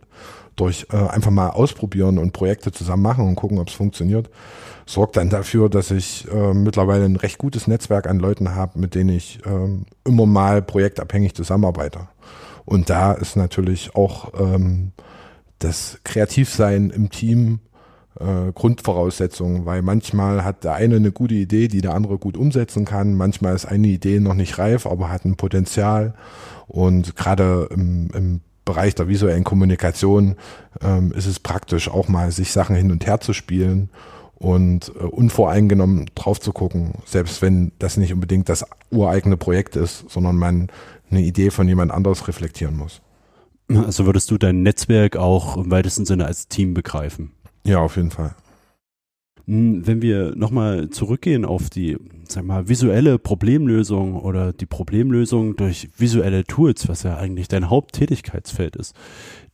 durch 0.56 0.86
äh, 0.92 0.96
einfach 0.96 1.30
mal 1.30 1.50
ausprobieren 1.50 2.18
und 2.18 2.32
Projekte 2.32 2.72
zusammen 2.72 3.02
machen 3.02 3.26
und 3.26 3.34
gucken, 3.34 3.58
ob 3.58 3.68
es 3.68 3.74
funktioniert, 3.74 4.30
sorgt 4.86 5.16
dann 5.16 5.28
dafür, 5.28 5.68
dass 5.68 5.90
ich 5.90 6.26
äh, 6.30 6.54
mittlerweile 6.54 7.04
ein 7.04 7.16
recht 7.16 7.38
gutes 7.38 7.66
Netzwerk 7.66 8.06
an 8.06 8.20
Leuten 8.20 8.54
habe, 8.54 8.78
mit 8.78 8.94
denen 8.94 9.10
ich 9.10 9.40
äh, 9.44 10.08
immer 10.08 10.26
mal 10.26 10.62
projektabhängig 10.62 11.34
zusammenarbeite. 11.34 12.08
Und 12.64 12.90
da 12.90 13.12
ist 13.12 13.36
natürlich 13.36 13.94
auch 13.96 14.32
ähm, 14.38 14.92
das 15.58 15.98
Kreativsein 16.04 16.90
im 16.90 17.10
Team 17.10 17.60
äh, 18.20 18.52
Grundvoraussetzung, 18.52 19.66
weil 19.66 19.82
manchmal 19.82 20.44
hat 20.44 20.64
der 20.64 20.74
eine 20.74 20.96
eine 20.96 21.12
gute 21.12 21.34
Idee, 21.34 21.68
die 21.68 21.80
der 21.80 21.94
andere 21.94 22.18
gut 22.18 22.36
umsetzen 22.36 22.84
kann. 22.84 23.14
Manchmal 23.14 23.54
ist 23.54 23.66
eine 23.66 23.88
Idee 23.88 24.20
noch 24.20 24.34
nicht 24.34 24.58
reif, 24.58 24.86
aber 24.86 25.10
hat 25.10 25.24
ein 25.24 25.36
Potenzial. 25.36 26.14
Und 26.66 27.16
gerade 27.16 27.68
im, 27.70 28.10
im 28.14 28.40
Bereich 28.64 28.94
der 28.94 29.08
visuellen 29.08 29.44
Kommunikation 29.44 30.36
ähm, 30.82 31.12
ist 31.12 31.26
es 31.26 31.40
praktisch, 31.40 31.88
auch 31.88 32.08
mal 32.08 32.30
sich 32.30 32.52
Sachen 32.52 32.76
hin 32.76 32.90
und 32.90 33.06
her 33.06 33.20
zu 33.20 33.32
spielen 33.32 33.88
und 34.34 34.92
äh, 35.00 35.04
unvoreingenommen 35.04 36.10
drauf 36.14 36.40
zu 36.40 36.52
gucken, 36.52 36.92
selbst 37.06 37.40
wenn 37.40 37.72
das 37.78 37.96
nicht 37.96 38.12
unbedingt 38.12 38.48
das 38.48 38.66
ureigene 38.90 39.36
Projekt 39.36 39.76
ist, 39.76 40.10
sondern 40.10 40.36
man 40.36 40.68
eine 41.10 41.22
Idee 41.22 41.50
von 41.50 41.66
jemand 41.66 41.90
anderes 41.90 42.28
reflektieren 42.28 42.76
muss. 42.76 43.00
Also 43.70 44.06
würdest 44.06 44.30
du 44.30 44.38
dein 44.38 44.62
Netzwerk 44.62 45.16
auch 45.16 45.56
im 45.56 45.70
weitesten 45.70 46.06
Sinne 46.06 46.26
als 46.26 46.48
Team 46.48 46.72
begreifen? 46.72 47.32
Ja, 47.68 47.80
auf 47.80 47.96
jeden 47.96 48.10
Fall. 48.10 48.34
Hm, 49.46 49.86
wenn 49.86 50.00
wir 50.00 50.34
nochmal 50.36 50.88
zurückgehen 50.88 51.44
auf 51.44 51.68
die, 51.68 51.98
sag 52.26 52.46
mal, 52.46 52.66
visuelle 52.70 53.18
Problemlösung 53.18 54.16
oder 54.16 54.54
die 54.54 54.64
Problemlösung 54.64 55.54
durch 55.56 55.90
visuelle 55.98 56.44
Tools, 56.44 56.88
was 56.88 57.02
ja 57.02 57.18
eigentlich 57.18 57.46
dein 57.46 57.68
Haupttätigkeitsfeld 57.68 58.74
ist, 58.76 58.94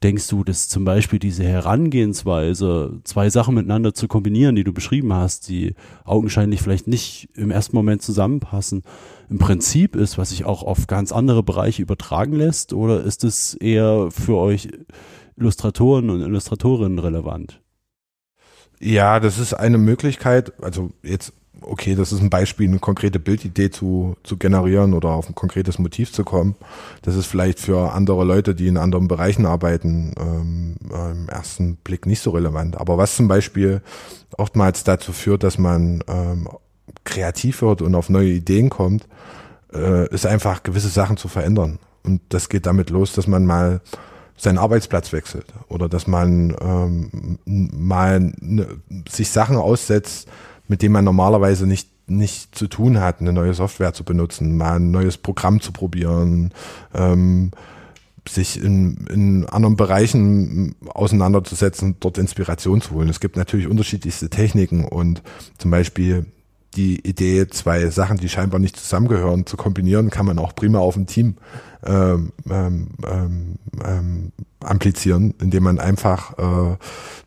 denkst 0.05 0.29
du, 0.29 0.45
dass 0.45 0.69
zum 0.69 0.85
Beispiel 0.85 1.19
diese 1.19 1.43
Herangehensweise, 1.43 3.01
zwei 3.03 3.31
Sachen 3.31 3.57
miteinander 3.57 3.95
zu 3.95 4.07
kombinieren, 4.07 4.55
die 4.55 4.65
du 4.65 4.73
beschrieben 4.73 5.13
hast, 5.13 5.49
die 5.49 5.75
augenscheinlich 6.05 6.63
vielleicht 6.63 6.87
nicht 6.87 7.31
im 7.35 7.51
ersten 7.51 7.75
Moment 7.75 8.01
zusammenpassen, 8.03 8.85
im 9.29 9.39
Prinzip 9.39 9.97
ist, 9.97 10.19
was 10.19 10.31
sich 10.31 10.45
auch 10.45 10.63
auf 10.63 10.87
ganz 10.87 11.11
andere 11.11 11.43
Bereiche 11.43 11.83
übertragen 11.83 12.35
lässt? 12.35 12.75
Oder 12.75 13.03
ist 13.03 13.25
es 13.25 13.55
eher 13.55 14.09
für 14.13 14.37
euch 14.37 14.69
Illustratoren 15.37 16.11
und 16.11 16.21
Illustratorinnen 16.21 17.01
relevant? 17.01 17.64
Ja, 18.85 19.19
das 19.19 19.39
ist 19.39 19.55
eine 19.55 19.79
Möglichkeit. 19.79 20.53
Also 20.63 20.91
jetzt, 21.03 21.33
okay, 21.63 21.95
das 21.95 22.13
ist 22.13 22.21
ein 22.21 22.29
Beispiel, 22.29 22.69
eine 22.69 22.81
konkrete 22.81 23.19
Bildidee 23.19 23.71
zu, 23.71 24.15
zu 24.25 24.37
generieren 24.37 24.93
oder 24.93 25.09
auf 25.09 25.27
ein 25.27 25.35
konkretes 25.35 25.79
Motiv 25.79 26.13
zu 26.13 26.23
kommen. 26.23 26.55
Das 27.01 27.17
ist 27.17 27.25
vielleicht 27.25 27.61
für 27.61 27.93
andere 27.93 28.25
Leute, 28.25 28.55
die 28.55 28.69
in 28.69 28.77
anderen 28.77 29.09
Bereichen 29.09 29.47
arbeiten, 29.47 30.13
ähm, 30.21 30.77
im 30.93 31.31
ersten 31.31 31.77
Blick 31.77 32.05
nicht 32.05 32.21
so 32.21 32.33
relevant. 32.33 32.77
Aber 32.77 32.99
was 32.99 33.17
zum 33.17 33.27
Beispiel 33.27 33.81
oftmals 34.37 34.85
dazu 34.85 35.15
führt, 35.15 35.45
dass 35.45 35.57
man 35.57 36.05
ähm, 36.07 36.47
kreativ 37.05 37.63
wird 37.63 37.81
und 37.81 37.95
auf 37.95 38.11
neue 38.11 38.33
Ideen 38.33 38.69
kommt, 38.69 39.09
äh, 39.73 40.07
ist 40.11 40.27
einfach 40.27 40.63
gewisse 40.63 40.91
Sachen 40.91 41.17
zu 41.17 41.29
verändern. 41.29 41.79
Und 42.03 42.21
das 42.29 42.51
geht 42.51 42.67
damit 42.67 42.91
los, 42.91 43.15
dass 43.15 43.27
man 43.27 43.47
mal 43.47 43.81
seinen 44.37 44.59
Arbeitsplatz 44.59 45.13
wechselt 45.13 45.47
oder 45.69 45.89
dass 45.89 46.07
man 46.07 46.57
ähm, 46.61 47.39
mal 47.45 48.33
ne, 48.41 48.67
sich 49.09 49.31
Sachen 49.31 49.57
aussetzt, 49.57 50.29
mit 50.69 50.83
denen 50.83 50.93
man 50.93 51.05
normalerweise 51.05 51.67
nicht 51.67 51.89
nicht 52.07 52.55
zu 52.55 52.67
tun 52.67 53.01
hat, 53.01 53.21
eine 53.21 53.33
neue 53.33 53.55
Software 53.55 53.95
zu 53.95 54.05
benutzen, 54.05 54.57
mal 54.57 54.77
ein 54.77 54.91
neues 54.91 55.17
Programm 55.17 55.61
zu 55.61 55.73
probieren, 55.73 56.53
ähm, 56.93 57.51
sich 58.29 58.63
in, 58.63 59.07
in 59.09 59.47
anderen 59.47 59.77
Bereichen 59.77 60.75
auseinanderzusetzen, 60.87 61.97
dort 62.01 62.19
Inspiration 62.19 62.81
zu 62.81 62.93
holen. 62.93 63.09
Es 63.09 63.21
gibt 63.21 63.37
natürlich 63.37 63.69
unterschiedlichste 63.69 64.31
Techniken 64.31 64.85
und 64.85 65.23
zum 65.59 65.71
Beispiel 65.71 66.27
die 66.77 67.07
Idee, 67.07 67.47
zwei 67.49 67.89
Sachen, 67.89 68.19
die 68.19 68.29
scheinbar 68.29 68.61
nicht 68.61 68.77
zusammengehören, 68.77 69.47
zu 69.47 69.57
kombinieren, 69.57 70.11
kann 70.11 70.27
man 70.27 70.39
auch 70.39 70.55
prima 70.55 70.79
auf 70.79 70.97
ein 70.97 71.07
Team 71.07 71.37
ähm, 71.87 72.33
ähm, 72.51 72.89
ähm, 73.07 73.55
ähm, 73.85 74.33
amplizieren, 74.61 75.35
indem 75.41 75.65
man 75.65 75.79
einfach 75.79 76.39
äh, 76.39 76.77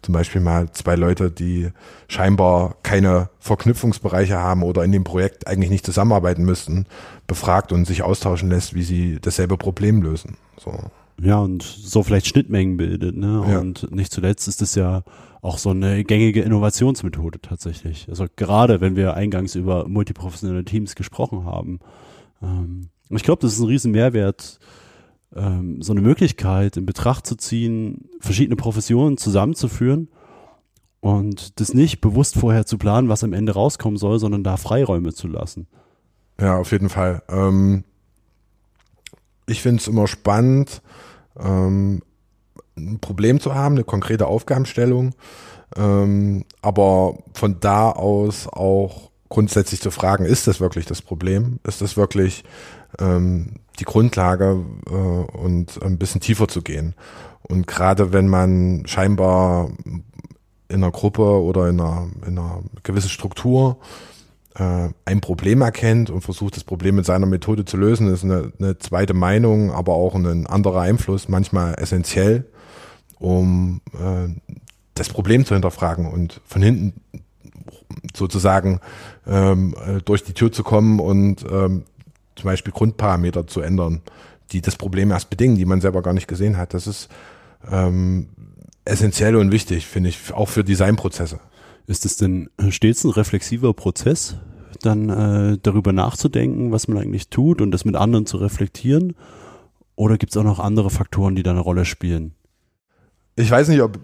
zum 0.01 0.13
Beispiel 0.13 0.42
mal 0.42 0.72
zwei 0.72 0.96
Leute, 0.96 1.30
die 1.30 1.70
scheinbar 2.08 2.75
keine 2.82 3.30
Verknüpfungsbereiche 3.39 4.38
haben 4.38 4.63
oder 4.63 4.84
in 4.84 4.92
dem 4.92 5.04
Projekt 5.04 5.48
eigentlich 5.48 5.70
nicht 5.70 5.86
zusammenarbeiten 5.86 6.44
müssten, 6.44 6.86
befragt 7.27 7.72
und 7.72 7.86
sich 7.86 8.01
austauschen 8.01 8.50
lässt, 8.50 8.74
wie 8.74 8.84
sie 8.84 9.20
dasselbe 9.22 9.58
Problem 9.58 10.01
lösen. 10.01 10.38
So. 10.58 10.74
Ja, 11.22 11.39
und 11.39 11.62
so 11.62 12.04
vielleicht 12.04 12.27
Schnittmengen 12.27 12.77
bildet, 12.77 13.16
ne? 13.16 13.46
Ja. 13.50 13.60
Und 13.60 13.92
nicht 13.92 14.12
zuletzt 14.12 14.48
ist 14.48 14.62
es 14.62 14.75
ja 14.75 15.04
auch 15.41 15.58
so 15.58 15.70
eine 15.70 16.03
gängige 16.03 16.41
Innovationsmethode 16.41 17.39
tatsächlich. 17.41 18.08
Also 18.10 18.25
gerade 18.36 18.82
wenn 18.82 18.96
wir 18.96 19.13
eingangs 19.13 19.56
über 19.56 19.88
multiprofessionelle 19.88 20.65
Teams 20.65 20.96
gesprochen 20.96 21.46
haben. 21.46 21.79
Ähm, 22.41 22.89
ich 23.10 23.24
glaube, 23.24 23.41
das 23.41 23.53
ist 23.53 23.60
ein 23.60 23.67
riesen 23.67 23.91
Mehrwert, 23.91 24.60
ähm, 25.36 25.82
so 25.82 25.94
eine 25.94 26.01
Möglichkeit 26.01 26.77
in 26.77 26.86
Betracht 26.86 27.25
zu 27.25 27.36
ziehen, 27.36 28.10
verschiedene 28.20 28.56
Professionen 28.56 29.17
zusammenzuführen 29.17 30.10
und 31.00 31.60
das 31.60 31.74
nicht 31.74 32.01
bewusst 32.01 32.36
vorher 32.36 32.65
zu 32.65 32.77
planen, 32.77 33.10
was 33.10 33.24
am 33.24 33.34
Ende 33.34 33.53
rauskommen 33.53 33.98
soll, 33.98 34.20
sondern 34.20 34.44
da 34.44 34.58
Freiräume 34.58 35.13
zu 35.13 35.27
lassen. 35.27 35.67
Ja, 36.39 36.58
auf 36.58 36.72
jeden 36.72 36.89
Fall. 36.89 37.24
Ähm, 37.29 37.84
ich 39.48 39.62
finde 39.62 39.82
es 39.82 39.88
immer 39.88 40.08
spannend, 40.08 40.82
ähm, 41.39 42.01
ein 42.77 43.00
Problem 43.00 43.39
zu 43.39 43.55
haben, 43.55 43.75
eine 43.75 43.84
konkrete 43.84 44.27
Aufgabenstellung, 44.27 45.13
ähm, 45.75 46.46
aber 46.62 47.17
von 47.34 47.60
da 47.60 47.91
aus 47.91 48.48
auch 48.48 49.12
grundsätzlich 49.29 49.81
zu 49.81 49.91
fragen, 49.91 50.25
ist 50.25 50.48
das 50.48 50.60
wirklich 50.60 50.86
das 50.86 51.01
Problem? 51.01 51.60
Ist 51.63 51.81
das 51.81 51.98
wirklich 51.98 52.43
ähm, 53.00 53.55
die 53.79 53.84
Grundlage 53.84 54.63
äh, 54.88 54.91
und 54.91 55.81
ein 55.84 55.98
bisschen 55.98 56.22
tiefer 56.22 56.48
zu 56.48 56.62
gehen? 56.62 56.96
Und 57.43 57.67
gerade 57.67 58.13
wenn 58.13 58.27
man 58.27 58.84
scheinbar 58.86 59.69
in 60.69 60.84
einer 60.84 60.91
Gruppe 60.91 61.41
oder 61.41 61.69
in 61.69 61.79
einer, 61.79 62.07
in 62.25 62.38
einer 62.38 62.62
gewissen 62.84 63.10
Struktur 63.10 63.77
äh, 64.55 64.89
ein 65.05 65.22
Problem 65.22 65.62
erkennt 65.62 66.10
und 66.10 66.22
versucht, 66.22 66.55
das 66.55 66.63
Problem 66.63 66.96
mit 66.96 67.05
seiner 67.05 67.25
Methode 67.25 67.65
zu 67.65 67.77
lösen, 67.77 68.07
ist 68.07 68.24
eine, 68.24 68.51
eine 68.60 68.77
zweite 68.77 69.13
Meinung, 69.13 69.72
aber 69.72 69.93
auch 69.93 70.15
ein 70.15 70.48
anderer 70.48 70.81
Einfluss 70.81 71.29
manchmal 71.29 71.75
essentiell, 71.75 72.46
um 73.20 73.82
äh, 73.94 74.30
das 74.94 75.10
Problem 75.10 75.46
zu 75.46 75.54
hinterfragen 75.54 76.08
und 76.08 76.42
von 76.46 76.62
hinten 76.62 76.94
sozusagen 78.16 78.80
ähm, 79.26 79.76
äh, 79.86 80.02
durch 80.02 80.24
die 80.24 80.34
Tür 80.34 80.52
zu 80.52 80.64
kommen 80.64 81.00
und 81.00 81.46
ähm, 81.50 81.84
zum 82.36 82.46
Beispiel 82.46 82.74
Grundparameter 82.74 83.48
zu 83.48 83.62
ändern, 83.62 84.02
die 84.52 84.62
das 84.62 84.76
Problem 84.76 85.12
erst 85.12 85.30
bedingen, 85.30 85.58
die 85.58 85.66
man 85.66 85.82
selber 85.82 86.02
gar 86.02 86.14
nicht 86.14 86.28
gesehen 86.28 86.58
hat. 86.58 86.74
Das 86.74 86.88
ist 86.88 87.10
ähm, 87.70 88.30
essentiell 88.86 89.36
und 89.36 89.52
wichtig, 89.52 89.86
finde 89.86 90.10
ich, 90.10 90.34
auch 90.34 90.50
für 90.50 90.64
Designprozesse. 90.64 91.40
Ist 91.88 92.06
es 92.06 92.18
denn 92.18 92.50
stets 92.70 93.04
ein 93.04 93.12
reflexiver 93.12 93.74
Prozess, 93.74 94.36
dann 94.82 95.10
äh, 95.10 95.58
darüber 95.62 95.94
nachzudenken, 95.94 96.72
was 96.72 96.88
man 96.88 96.98
eigentlich 96.98 97.30
tut 97.30 97.62
und 97.62 97.72
das 97.72 97.86
mit 97.86 97.96
anderen 97.96 98.26
zu 98.26 98.38
reflektieren? 98.38 99.16
Oder 99.96 100.18
gibt 100.18 100.32
es 100.32 100.38
auch 100.38 100.44
noch 100.44 100.60
andere 100.60 100.90
Faktoren, 100.90 101.36
die 101.36 101.44
da 101.44 101.52
eine 101.52 101.60
Rolle 101.60 101.86
spielen? 101.86 102.34
Ich 103.39 103.51
weiß 103.51 103.67
nicht, 103.67 103.82
ob 103.82 104.00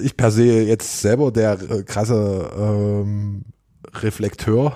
ich 0.00 0.16
per 0.16 0.30
se 0.30 0.44
jetzt 0.44 1.02
selber 1.02 1.30
der 1.30 1.58
äh, 1.60 1.82
krasse 1.82 2.50
ähm, 2.58 3.44
Reflekteur 3.94 4.72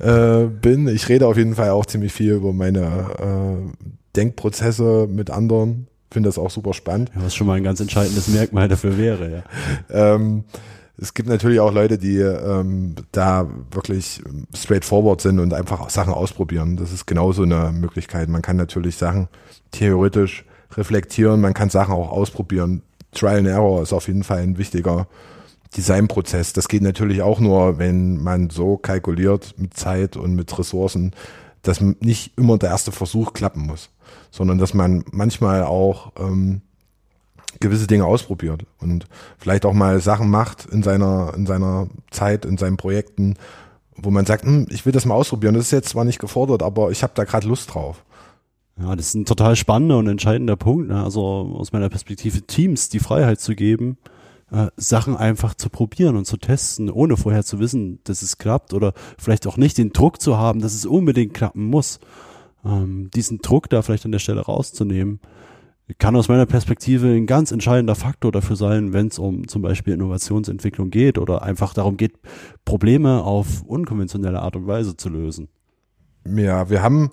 äh, 0.00 0.46
bin. 0.46 0.88
Ich 0.88 1.08
rede 1.08 1.26
auf 1.26 1.36
jeden 1.36 1.54
Fall 1.54 1.70
auch 1.70 1.86
ziemlich 1.86 2.12
viel 2.12 2.32
über 2.32 2.52
meine 2.52 2.80
äh, 2.84 3.88
Denkprozesse 4.16 5.06
mit 5.08 5.30
anderen. 5.30 5.86
Finde 6.10 6.28
das 6.28 6.38
auch 6.38 6.50
super 6.50 6.74
spannend. 6.74 7.12
was 7.14 7.34
schon 7.34 7.46
mal 7.46 7.54
ein 7.54 7.62
ganz 7.62 7.78
entscheidendes 7.78 8.26
Merkmal 8.26 8.66
dafür 8.66 8.98
wäre, 8.98 9.30
ja. 9.30 9.42
ähm, 10.14 10.44
es 11.00 11.14
gibt 11.14 11.28
natürlich 11.28 11.60
auch 11.60 11.72
Leute, 11.72 11.96
die 11.96 12.18
ähm, 12.18 12.96
da 13.12 13.48
wirklich 13.70 14.20
straightforward 14.52 15.20
sind 15.20 15.38
und 15.38 15.54
einfach 15.54 15.90
Sachen 15.90 16.12
ausprobieren. 16.12 16.76
Das 16.76 16.92
ist 16.92 17.06
genauso 17.06 17.44
eine 17.44 17.70
Möglichkeit. 17.70 18.28
Man 18.28 18.42
kann 18.42 18.56
natürlich 18.56 18.96
Sachen 18.96 19.28
theoretisch 19.70 20.44
reflektieren, 20.76 21.40
man 21.40 21.54
kann 21.54 21.70
Sachen 21.70 21.94
auch 21.94 22.10
ausprobieren. 22.10 22.82
Trial 23.12 23.38
and 23.38 23.48
Error 23.48 23.82
ist 23.82 23.92
auf 23.92 24.06
jeden 24.06 24.24
Fall 24.24 24.38
ein 24.38 24.58
wichtiger 24.58 25.06
Designprozess. 25.76 26.52
Das 26.52 26.68
geht 26.68 26.82
natürlich 26.82 27.22
auch 27.22 27.40
nur, 27.40 27.78
wenn 27.78 28.22
man 28.22 28.50
so 28.50 28.76
kalkuliert 28.76 29.54
mit 29.58 29.74
Zeit 29.74 30.16
und 30.16 30.34
mit 30.34 30.58
Ressourcen, 30.58 31.12
dass 31.62 31.80
nicht 31.80 32.36
immer 32.38 32.58
der 32.58 32.70
erste 32.70 32.92
Versuch 32.92 33.32
klappen 33.32 33.66
muss, 33.66 33.90
sondern 34.30 34.58
dass 34.58 34.74
man 34.74 35.04
manchmal 35.10 35.64
auch 35.64 36.12
ähm, 36.18 36.62
gewisse 37.60 37.86
Dinge 37.86 38.04
ausprobiert 38.04 38.64
und 38.78 39.06
vielleicht 39.38 39.66
auch 39.66 39.72
mal 39.72 40.00
Sachen 40.00 40.30
macht 40.30 40.66
in 40.66 40.82
seiner, 40.82 41.32
in 41.34 41.46
seiner 41.46 41.88
Zeit, 42.10 42.44
in 42.44 42.56
seinen 42.56 42.76
Projekten, 42.76 43.34
wo 43.96 44.10
man 44.10 44.26
sagt, 44.26 44.44
hm, 44.44 44.66
ich 44.70 44.86
will 44.86 44.92
das 44.92 45.04
mal 45.04 45.14
ausprobieren. 45.14 45.54
Das 45.54 45.64
ist 45.64 45.72
jetzt 45.72 45.88
zwar 45.88 46.04
nicht 46.04 46.20
gefordert, 46.20 46.62
aber 46.62 46.90
ich 46.90 47.02
habe 47.02 47.12
da 47.16 47.24
gerade 47.24 47.48
Lust 47.48 47.74
drauf. 47.74 48.04
Ja, 48.80 48.94
das 48.94 49.08
ist 49.08 49.14
ein 49.14 49.24
total 49.24 49.56
spannender 49.56 49.98
und 49.98 50.06
entscheidender 50.06 50.56
Punkt. 50.56 50.88
Ne? 50.88 51.02
Also 51.02 51.22
aus 51.22 51.72
meiner 51.72 51.88
Perspektive 51.88 52.42
Teams 52.42 52.88
die 52.88 53.00
Freiheit 53.00 53.40
zu 53.40 53.54
geben, 53.54 53.98
äh, 54.50 54.68
Sachen 54.76 55.16
einfach 55.16 55.54
zu 55.54 55.68
probieren 55.68 56.16
und 56.16 56.26
zu 56.26 56.36
testen, 56.36 56.90
ohne 56.90 57.16
vorher 57.16 57.44
zu 57.44 57.58
wissen, 57.58 57.98
dass 58.04 58.22
es 58.22 58.38
klappt 58.38 58.72
oder 58.72 58.94
vielleicht 59.18 59.46
auch 59.46 59.56
nicht 59.56 59.78
den 59.78 59.92
Druck 59.92 60.20
zu 60.20 60.38
haben, 60.38 60.60
dass 60.60 60.74
es 60.74 60.86
unbedingt 60.86 61.34
klappen 61.34 61.64
muss. 61.64 61.98
Ähm, 62.64 63.10
diesen 63.14 63.38
Druck 63.38 63.68
da 63.68 63.82
vielleicht 63.82 64.04
an 64.04 64.12
der 64.12 64.20
Stelle 64.20 64.42
rauszunehmen 64.42 65.20
kann 65.96 66.16
aus 66.16 66.28
meiner 66.28 66.44
Perspektive 66.44 67.06
ein 67.08 67.26
ganz 67.26 67.50
entscheidender 67.50 67.94
Faktor 67.94 68.30
dafür 68.30 68.56
sein, 68.56 68.92
wenn 68.92 69.06
es 69.06 69.18
um 69.18 69.48
zum 69.48 69.62
Beispiel 69.62 69.94
Innovationsentwicklung 69.94 70.90
geht 70.90 71.16
oder 71.16 71.42
einfach 71.42 71.72
darum 71.72 71.96
geht, 71.96 72.12
Probleme 72.66 73.22
auf 73.22 73.62
unkonventionelle 73.62 74.40
Art 74.40 74.56
und 74.56 74.66
Weise 74.66 74.96
zu 74.96 75.08
lösen. 75.08 75.48
Ja, 76.26 76.68
wir 76.68 76.82
haben 76.82 77.10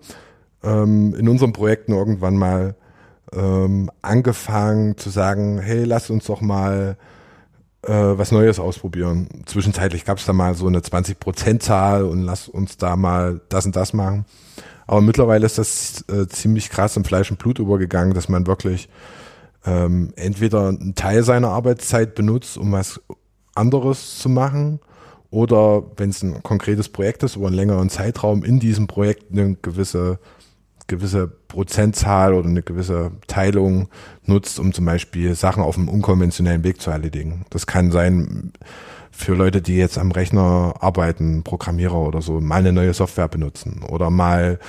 ähm, 0.66 1.16
in 1.16 1.30
unseren 1.30 1.54
Projekten 1.54 1.94
irgendwann 1.94 2.38
mal 2.38 2.76
ähm, 3.34 3.90
angefangen 4.02 4.98
zu 4.98 5.10
sagen, 5.10 5.60
hey, 5.60 5.84
lass 5.84 6.10
uns 6.10 6.26
doch 6.26 6.42
mal 6.42 6.98
äh, 7.84 7.92
was 7.92 8.32
Neues 8.32 8.60
ausprobieren. 8.60 9.28
Zwischenzeitlich 9.46 10.06
gab 10.06 10.18
es 10.18 10.26
da 10.26 10.34
mal 10.34 10.56
so 10.56 10.68
eine 10.68 10.80
20-Prozent-Zahl 10.80 12.04
und 12.04 12.24
lass 12.24 12.48
uns 12.48 12.78
da 12.78 12.96
mal 12.96 13.42
das 13.50 13.66
und 13.66 13.76
das 13.76 13.94
machen. 13.94 14.26
Aber 14.88 15.02
mittlerweile 15.02 15.46
ist 15.46 15.58
das 15.58 16.06
äh, 16.10 16.28
ziemlich 16.28 16.70
krass 16.70 16.98
im 16.98 17.06
Fleisch 17.06 17.32
und 17.32 17.40
Blut 17.40 17.60
übergegangen, 17.60 18.14
dass 18.14 18.30
man 18.30 18.48
wirklich 18.48 18.90
ähm, 19.66 20.14
entweder 20.16 20.70
einen 20.70 20.96
Teil 20.96 21.24
seiner 21.24 21.50
Arbeitszeit 21.50 22.14
benutzt, 22.16 22.58
um 22.58 22.72
was 22.72 23.02
anderes 23.56 24.20
zu 24.20 24.30
machen, 24.30 24.80
oder 25.32 25.84
wenn 25.98 26.12
es 26.12 26.24
ein 26.24 26.42
konkretes 26.44 26.88
Projekt 26.88 27.24
ist, 27.24 27.36
über 27.36 27.48
einen 27.48 27.58
längeren 27.58 27.90
Zeitraum 27.90 28.46
in 28.46 28.60
diesem 28.60 28.88
Projekt 28.88 29.34
eine 29.34 29.56
gewisse 29.56 30.18
gewisse 30.88 31.28
Prozentzahl 31.28 32.34
oder 32.34 32.48
eine 32.48 32.62
gewisse 32.62 33.12
Teilung 33.28 33.90
nutzt, 34.26 34.60
um 34.60 34.74
zum 34.74 34.86
Beispiel 34.86 35.36
Sachen 35.36 35.64
auf 35.64 35.78
einem 35.78 35.90
unkonventionellen 35.90 36.64
Weg 36.64 36.82
zu 36.82 36.92
erledigen. 36.92 37.46
Das 37.50 37.66
kann 37.66 37.92
sein, 37.92 38.54
für 39.12 39.34
Leute, 39.34 39.62
die 39.62 39.78
jetzt 39.78 39.98
am 39.98 40.12
Rechner 40.12 40.76
arbeiten, 40.82 41.44
Programmierer 41.44 41.96
oder 41.96 42.22
so, 42.22 42.42
mal 42.42 42.58
eine 42.58 42.74
neue 42.74 42.94
Software 42.94 43.30
benutzen 43.30 43.82
oder 43.88 44.10
mal 44.10 44.60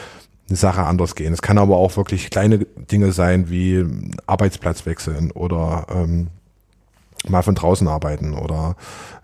eine 0.48 0.56
Sache 0.56 0.84
anders 0.84 1.16
gehen. 1.16 1.32
Es 1.32 1.42
kann 1.42 1.58
aber 1.58 1.76
auch 1.76 1.96
wirklich 1.96 2.30
kleine 2.30 2.60
Dinge 2.60 3.10
sein, 3.10 3.50
wie 3.50 3.84
Arbeitsplatz 4.26 4.86
wechseln 4.86 5.32
oder 5.32 5.86
ähm, 5.90 6.28
mal 7.28 7.42
von 7.42 7.56
draußen 7.56 7.88
arbeiten 7.88 8.34
oder 8.34 8.76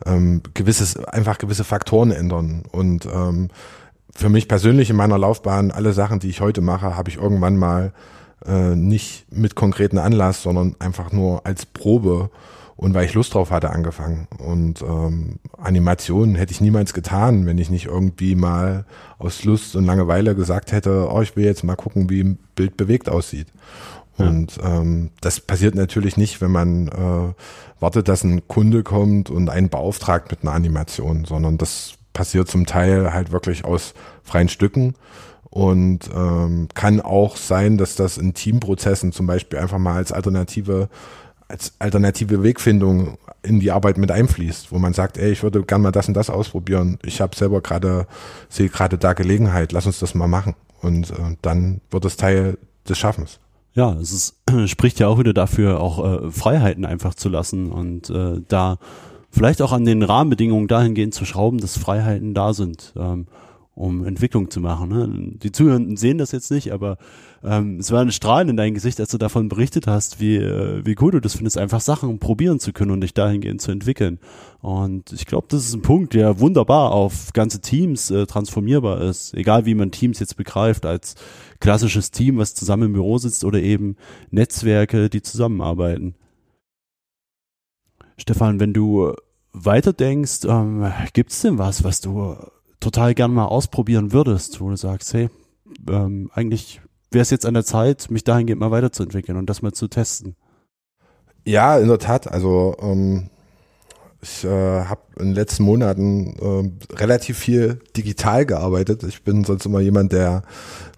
ähm, 0.05 0.43
gewisses, 0.55 0.97
einfach 0.97 1.39
gewisse 1.39 1.63
Faktoren 1.63 2.11
ändern. 2.11 2.65
Und 2.73 3.07
ähm, 3.07 3.49
für 4.15 4.29
mich 4.29 4.49
persönlich 4.49 4.91
in 4.91 4.97
meiner 4.97 5.19
Laufbahn, 5.19 5.71
alle 5.71 5.93
Sachen, 5.93 6.19
die 6.21 6.29
ich 6.29 6.41
heute 6.41 6.61
mache, 6.61 6.97
habe 6.97 7.11
ich 7.11 7.17
irgendwann 7.17 7.57
mal 7.57 7.93
äh, 8.47 8.75
nicht 8.75 9.27
mit 9.31 9.55
konkreten 9.55 9.99
Anlass, 9.99 10.43
sondern 10.43 10.77
einfach 10.79 11.13
nur 11.13 11.47
als 11.47 11.67
Probe 11.67 12.31
und 12.77 12.95
weil 12.95 13.05
ich 13.05 13.15
Lust 13.15 13.35
drauf 13.35 13.51
hatte 13.51 13.71
angefangen. 13.71 14.27
Und 14.39 14.83
ähm, 14.83 15.39
Animationen 15.57 16.35
hätte 16.35 16.53
ich 16.53 16.61
niemals 16.61 16.95
getan, 16.95 17.47
wenn 17.47 17.59
ich 17.59 17.71
nicht 17.71 17.87
irgendwie 17.87 18.35
mal 18.35 18.85
aus 19.19 19.45
Lust 19.45 19.77
und 19.77 19.85
Langeweile 19.85 20.35
gesagt 20.35 20.73
hätte, 20.73 21.09
oh, 21.11 21.23
ich 21.23 21.37
will 21.37 21.45
jetzt 21.45 21.65
mal 21.65 21.77
gucken, 21.77 22.11
wie 22.11 22.23
ein 22.23 22.39
Bild 22.55 22.77
bewegt 22.77 23.09
aussieht. 23.09 23.47
Ja. 24.19 24.27
Und 24.27 24.59
ähm, 24.63 25.11
das 25.21 25.41
passiert 25.41 25.75
natürlich 25.75 26.17
nicht, 26.17 26.41
wenn 26.41 26.51
man 26.51 26.89
äh, 26.89 27.35
wartet, 27.81 28.09
dass 28.09 28.25
ein 28.25 28.47
Kunde 28.49 28.83
kommt 28.83 29.31
und 29.31 29.49
einen 29.49 29.69
beauftragt 29.69 30.31
mit 30.31 30.43
einer 30.43 30.53
Animation, 30.53 31.25
sondern 31.25 31.59
das 31.59 31.95
passiert 32.13 32.49
zum 32.49 32.67
Teil 32.67 33.13
halt 33.13 33.33
wirklich 33.33 33.65
aus 33.65 33.95
freien 34.23 34.49
Stücken 34.49 34.95
und 35.51 36.11
ähm, 36.15 36.69
kann 36.75 37.01
auch 37.01 37.37
sein, 37.37 37.79
dass 37.79 37.97
das 37.97 38.19
in 38.19 38.35
Teamprozessen 38.35 39.13
zum 39.13 39.27
Beispiel 39.27 39.59
einfach 39.59 39.79
mal 39.79 39.97
als 39.97 40.13
Alternative 40.13 40.89
als 41.53 41.75
alternative 41.79 42.43
Wegfindung 42.43 43.19
in 43.43 43.61
die 43.61 43.71
Arbeit 43.71 43.99
mit 43.99 44.11
einfließt, 44.11 44.73
wo 44.73 44.79
man 44.79 44.95
sagt, 44.95 45.19
ey, 45.19 45.33
ich 45.33 45.43
würde 45.43 45.63
gerne 45.63 45.83
mal 45.83 45.93
das 45.93 46.09
und 46.09 46.15
das 46.15 46.31
ausprobieren. 46.31 46.99
Ich 47.05 47.21
habe 47.21 47.37
selber 47.37 47.61
gerade, 47.61 48.07
sehe 48.49 48.71
gerade 48.71 48.97
da 48.97 49.13
Gelegenheit, 49.13 49.73
lass 49.73 49.85
uns 49.85 49.99
das 49.99 50.15
mal 50.15 50.29
machen. 50.29 50.55
Und 50.81 51.11
äh, 51.11 51.37
dann 51.43 51.83
wird 51.91 52.07
es 52.07 52.17
Teil 52.17 52.57
des 52.89 52.99
Schaffens. 52.99 53.39
Ja, 53.75 53.93
es 54.01 54.13
ist, 54.13 54.37
spricht 54.67 54.99
ja 54.99 55.09
auch 55.09 55.19
wieder 55.19 55.35
dafür, 55.35 55.81
auch 55.81 56.25
äh, 56.25 56.31
Freiheiten 56.31 56.87
einfach 56.87 57.15
zu 57.15 57.29
lassen 57.29 57.71
und 57.71 58.09
äh, 58.09 58.41
da 58.49 58.79
vielleicht 59.33 59.61
auch 59.63 59.73
an 59.73 59.85
den 59.85 60.03
Rahmenbedingungen 60.03 60.69
dahingehend 60.69 61.15
zu 61.15 61.25
schrauben, 61.25 61.59
dass 61.59 61.77
Freiheiten 61.77 62.35
da 62.35 62.53
sind. 62.55 62.93
Ähm, 62.97 63.27
um 63.75 64.05
Entwicklung 64.05 64.51
zu 64.51 64.61
machen. 64.61 64.89
Ne? 64.91 65.39
Die 65.43 65.51
Zuhörenden 65.51 65.97
sehen 65.97 66.19
das 66.19 66.33
jetzt 66.33 66.51
nicht, 66.51 66.73
aber 66.73 66.99
ähm, 67.43 67.79
es 67.79 67.91
war 67.91 68.03
ein 68.03 68.13
Strahlen 68.13 68.51
in 68.51 68.57
dein 68.57 68.75
Gesicht, 68.75 69.01
als 69.01 69.11
du 69.11 69.19
davon 69.19 69.49
berichtet 69.49 69.87
hast, 69.87 70.21
wie, 70.21 70.37
äh, 70.37 70.85
wie 70.85 70.95
cool 71.01 71.13
du 71.13 71.21
das 71.21 71.35
findest, 71.35 71.57
einfach 71.57 71.81
Sachen 71.81 72.19
probieren 72.19 72.61
zu 72.61 72.73
können 72.73 72.91
und 72.91 73.01
dich 73.01 73.15
dahingehend 73.15 73.63
zu 73.63 73.71
entwickeln. 73.71 74.19
Und 74.61 75.13
ich 75.13 75.25
glaube, 75.25 75.47
das 75.49 75.65
ist 75.65 75.75
ein 75.75 75.83
Punkt, 75.83 76.13
der 76.13 76.39
wunderbar 76.39 76.93
auf 76.93 77.33
ganze 77.33 77.61
Teams 77.61 78.11
äh, 78.11 78.27
transformierbar 78.27 79.01
ist. 79.01 79.33
Egal 79.35 79.65
wie 79.65 79.75
man 79.75 79.91
Teams 79.91 80.19
jetzt 80.19 80.37
begreift, 80.37 80.85
als 80.85 81.15
klassisches 81.59 82.11
Team, 82.11 82.37
was 82.37 82.55
zusammen 82.55 82.85
im 82.85 82.93
Büro 82.93 83.17
sitzt 83.17 83.43
oder 83.43 83.61
eben 83.61 83.97
Netzwerke, 84.31 85.09
die 85.09 85.23
zusammenarbeiten. 85.23 86.15
Stefan, 88.23 88.61
wenn 88.61 88.73
du 88.73 89.13
weiterdenkst, 89.53 90.45
ähm, 90.45 90.93
gibt 91.13 91.33
es 91.33 91.43
denn 91.43 91.59
was, 91.59 91.83
was 91.83 92.01
du 92.01 92.37
total 92.79 93.15
gern 93.15 93.35
mal 93.35 93.47
ausprobieren 93.47 94.13
würdest, 94.13 94.61
wo 94.61 94.71
du 94.71 94.77
sagst, 94.77 95.13
hey, 95.13 95.29
ähm, 95.89 96.31
eigentlich 96.33 96.81
wäre 97.11 97.23
es 97.23 97.31
jetzt 97.31 97.45
an 97.47 97.55
der 97.55 97.65
Zeit, 97.65 98.13
mich 98.13 98.23
dahingehend 98.23 98.61
mal 98.61 98.71
weiterzuentwickeln 98.71 99.37
und 99.37 99.47
das 99.51 99.61
mal 99.61 99.73
zu 99.73 99.89
testen. 99.89 100.37
Ja, 101.45 101.77
in 101.79 101.89
der 101.89 101.99
Tat. 101.99 102.31
Also 102.31 102.77
ähm, 102.81 103.29
ich 104.23 104.45
äh, 104.45 104.49
habe 104.49 105.01
in 105.19 105.27
den 105.27 105.35
letzten 105.35 105.65
Monaten 105.65 106.37
äh, 106.41 106.95
relativ 106.95 107.39
viel 107.39 107.81
digital 107.97 108.47
gearbeitet. 108.47 109.03
Ich 109.03 109.25
bin 109.25 109.43
sonst 109.43 109.67
immer 109.67 109.81
jemand, 109.81 110.13
der 110.13 110.45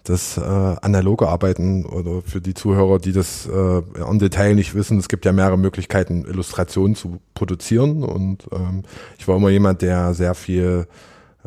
das 0.03 0.37
äh, 0.37 0.41
analoge 0.41 1.27
Arbeiten 1.27 1.85
oder 1.85 2.21
für 2.21 2.39
die 2.39 2.53
Zuhörer, 2.53 2.99
die 2.99 3.13
das 3.13 3.47
äh, 3.47 3.81
im 3.99 4.19
Detail 4.19 4.53
nicht 4.53 4.75
wissen, 4.75 4.99
es 4.99 5.09
gibt 5.09 5.25
ja 5.25 5.31
mehrere 5.31 5.57
Möglichkeiten, 5.57 6.23
Illustrationen 6.25 6.95
zu 6.95 7.19
produzieren. 7.33 8.03
Und 8.03 8.47
ähm, 8.51 8.83
ich 9.17 9.27
war 9.27 9.37
immer 9.37 9.49
jemand, 9.49 9.81
der 9.81 10.13
sehr 10.13 10.35
viel 10.35 10.85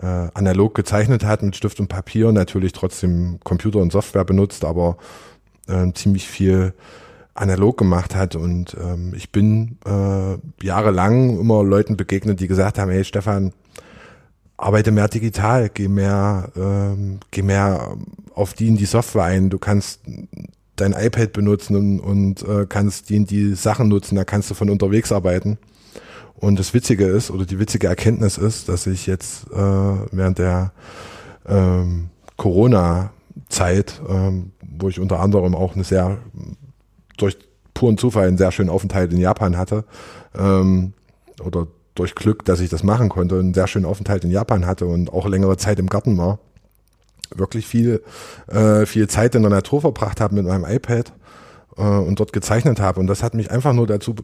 äh, 0.02 0.04
analog 0.34 0.74
gezeichnet 0.74 1.24
hat 1.24 1.44
mit 1.44 1.54
Stift 1.54 1.78
und 1.78 1.86
Papier, 1.86 2.32
natürlich 2.32 2.72
trotzdem 2.72 3.38
Computer 3.44 3.78
und 3.78 3.92
Software 3.92 4.24
benutzt, 4.24 4.64
aber 4.64 4.96
äh, 5.68 5.92
ziemlich 5.92 6.26
viel 6.26 6.74
analog 7.38 7.76
gemacht 7.76 8.14
hat 8.14 8.34
und 8.34 8.76
ähm, 8.80 9.12
ich 9.14 9.30
bin 9.30 9.78
äh, 9.86 10.64
jahrelang 10.64 11.38
immer 11.38 11.62
Leuten 11.62 11.96
begegnet, 11.96 12.40
die 12.40 12.48
gesagt 12.48 12.78
haben, 12.78 12.90
hey 12.90 13.04
Stefan, 13.04 13.52
arbeite 14.56 14.90
mehr 14.90 15.08
digital, 15.08 15.70
geh 15.72 15.88
mehr, 15.88 16.50
ähm, 16.56 17.20
geh 17.30 17.42
mehr 17.42 17.96
auf 18.34 18.54
die 18.54 18.68
in 18.68 18.76
die 18.76 18.86
Software 18.86 19.24
ein. 19.24 19.50
Du 19.50 19.58
kannst 19.58 20.00
dein 20.76 20.92
iPad 20.92 21.32
benutzen 21.32 21.76
und, 21.76 22.00
und 22.00 22.42
äh, 22.42 22.66
kannst 22.68 23.08
die 23.08 23.16
in 23.16 23.26
die 23.26 23.54
Sachen 23.54 23.88
nutzen, 23.88 24.16
da 24.16 24.24
kannst 24.24 24.50
du 24.50 24.54
von 24.54 24.68
unterwegs 24.68 25.12
arbeiten. 25.12 25.58
Und 26.34 26.58
das 26.58 26.74
Witzige 26.74 27.06
ist, 27.06 27.30
oder 27.30 27.46
die 27.46 27.58
witzige 27.58 27.88
Erkenntnis 27.88 28.38
ist, 28.38 28.68
dass 28.68 28.86
ich 28.86 29.06
jetzt 29.06 29.46
äh, 29.50 29.56
während 30.12 30.38
der 30.38 30.72
ähm, 31.46 32.10
Corona-Zeit, 32.36 34.00
ähm, 34.08 34.52
wo 34.60 34.88
ich 34.88 35.00
unter 35.00 35.18
anderem 35.20 35.56
auch 35.56 35.74
eine 35.74 35.82
sehr, 35.82 36.18
durch 37.18 37.36
puren 37.74 37.98
Zufall 37.98 38.28
einen 38.28 38.38
sehr 38.38 38.52
schönen 38.52 38.70
Aufenthalt 38.70 39.12
in 39.12 39.18
Japan 39.18 39.56
hatte, 39.56 39.84
ähm, 40.36 40.94
oder 41.44 41.68
durch 41.94 42.14
Glück, 42.14 42.44
dass 42.44 42.60
ich 42.60 42.70
das 42.70 42.82
machen 42.82 43.08
konnte, 43.08 43.38
einen 43.38 43.54
sehr 43.54 43.66
schönen 43.66 43.84
Aufenthalt 43.84 44.24
in 44.24 44.30
Japan 44.30 44.66
hatte 44.66 44.86
und 44.86 45.12
auch 45.12 45.26
längere 45.26 45.56
Zeit 45.56 45.78
im 45.78 45.88
Garten 45.88 46.16
war, 46.16 46.38
wirklich 47.34 47.66
viel, 47.66 48.02
äh, 48.46 48.86
viel 48.86 49.08
Zeit 49.08 49.34
in 49.34 49.42
der 49.42 49.50
Natur 49.50 49.80
verbracht 49.80 50.20
habe 50.20 50.34
mit 50.34 50.46
meinem 50.46 50.64
iPad 50.64 51.12
äh, 51.76 51.82
und 51.82 52.20
dort 52.20 52.32
gezeichnet 52.32 52.80
habe. 52.80 53.00
Und 53.00 53.06
das 53.08 53.22
hat 53.22 53.34
mich 53.34 53.50
einfach 53.50 53.72
nur 53.72 53.86
dazu 53.86 54.14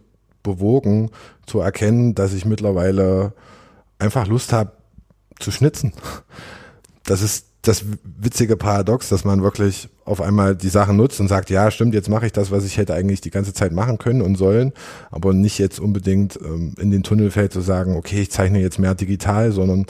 bewogen, 0.43 1.11
zu 1.47 1.61
erkennen, 1.61 2.15
dass 2.15 2.33
ich 2.33 2.45
mittlerweile 2.45 3.33
einfach 3.99 4.27
Lust 4.27 4.53
habe 4.53 4.73
zu 5.39 5.51
schnitzen. 5.51 5.93
Das 7.07 7.21
ist 7.21 7.49
das 7.65 7.85
witzige 8.19 8.57
Paradox, 8.57 9.09
dass 9.09 9.25
man 9.25 9.43
wirklich 9.43 9.89
auf 10.05 10.21
einmal 10.21 10.55
die 10.55 10.69
Sachen 10.69 10.97
nutzt 10.97 11.19
und 11.21 11.29
sagt, 11.29 11.51
ja, 11.51 11.71
stimmt, 11.71 11.95
jetzt 11.95 12.09
mache 12.09 12.27
ich 12.27 12.33
das, 12.33 12.51
was 12.51 12.65
ich 12.65 12.77
hätte 12.77 12.95
eigentlich 12.95 13.21
die 13.21 13.31
ganze 13.31 13.55
Zeit 13.55 13.73
machen 13.73 13.99
können 13.99 14.23
und 14.23 14.37
sollen, 14.37 14.73
aber 15.11 15.33
nicht 15.33 15.59
jetzt 15.59 15.81
unbedingt 15.81 16.39
ähm, 16.45 16.75
in 16.79 16.91
den 16.91 17.03
Tunnel 17.03 17.31
fällt 17.31 17.53
zu 17.53 17.61
sagen, 17.61 17.97
okay, 17.97 18.21
ich 18.21 18.31
zeichne 18.31 18.61
jetzt 18.61 18.79
mehr 18.79 18.95
digital, 18.95 19.51
sondern 19.51 19.87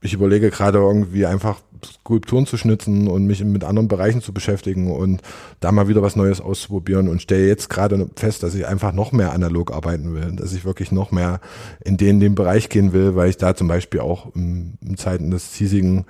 ich 0.00 0.14
überlege 0.14 0.50
gerade 0.50 0.78
irgendwie 0.78 1.26
einfach 1.26 1.60
Skulpturen 1.84 2.46
zu 2.46 2.56
schnitzen 2.56 3.08
und 3.08 3.26
mich 3.26 3.42
mit 3.44 3.64
anderen 3.64 3.88
Bereichen 3.88 4.20
zu 4.20 4.32
beschäftigen 4.32 4.90
und 4.90 5.22
da 5.60 5.72
mal 5.72 5.88
wieder 5.88 6.02
was 6.02 6.16
Neues 6.16 6.40
auszuprobieren 6.40 7.08
und 7.08 7.22
stelle 7.22 7.46
jetzt 7.46 7.70
gerade 7.70 8.08
fest, 8.16 8.42
dass 8.42 8.54
ich 8.54 8.66
einfach 8.66 8.92
noch 8.92 9.12
mehr 9.12 9.32
analog 9.32 9.72
arbeiten 9.72 10.14
will, 10.14 10.32
dass 10.32 10.52
ich 10.52 10.64
wirklich 10.64 10.92
noch 10.92 11.12
mehr 11.12 11.40
in 11.84 11.96
den, 11.96 12.20
den 12.20 12.34
Bereich 12.34 12.68
gehen 12.68 12.92
will, 12.92 13.14
weil 13.14 13.30
ich 13.30 13.36
da 13.36 13.54
zum 13.54 13.68
Beispiel 13.68 14.00
auch 14.00 14.34
in, 14.34 14.78
in 14.80 14.96
Zeiten 14.96 15.30
des 15.30 15.54
hiesigen 15.54 16.06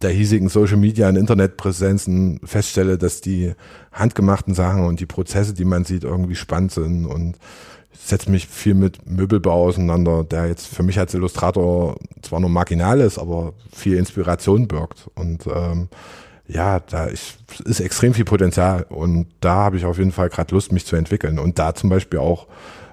der 0.00 0.10
hiesigen 0.10 0.48
Social 0.48 0.78
Media 0.78 1.08
und 1.08 1.16
Internetpräsenzen 1.16 2.40
feststelle, 2.44 2.96
dass 2.96 3.20
die 3.20 3.52
handgemachten 3.92 4.54
Sachen 4.54 4.84
und 4.84 5.00
die 5.00 5.06
Prozesse, 5.06 5.52
die 5.52 5.66
man 5.66 5.84
sieht, 5.84 6.04
irgendwie 6.04 6.34
spannend 6.34 6.72
sind 6.72 7.04
und 7.04 7.36
setze 7.98 8.30
mich 8.30 8.46
viel 8.46 8.74
mit 8.74 9.08
Möbelbau 9.08 9.66
auseinander, 9.66 10.24
der 10.24 10.46
jetzt 10.46 10.66
für 10.66 10.82
mich 10.82 10.98
als 10.98 11.14
Illustrator 11.14 11.96
zwar 12.22 12.40
nur 12.40 12.50
marginal 12.50 13.00
ist, 13.00 13.18
aber 13.18 13.54
viel 13.72 13.96
Inspiration 13.96 14.68
birgt. 14.68 15.08
Und 15.14 15.46
ähm, 15.46 15.88
ja, 16.48 16.80
da 16.80 17.06
ist, 17.06 17.38
ist 17.64 17.80
extrem 17.80 18.14
viel 18.14 18.24
Potenzial 18.24 18.86
und 18.88 19.26
da 19.40 19.56
habe 19.56 19.76
ich 19.76 19.84
auf 19.84 19.98
jeden 19.98 20.12
Fall 20.12 20.28
gerade 20.28 20.54
Lust, 20.54 20.72
mich 20.72 20.86
zu 20.86 20.96
entwickeln 20.96 21.38
und 21.38 21.58
da 21.58 21.74
zum 21.74 21.90
Beispiel 21.90 22.20
auch 22.20 22.46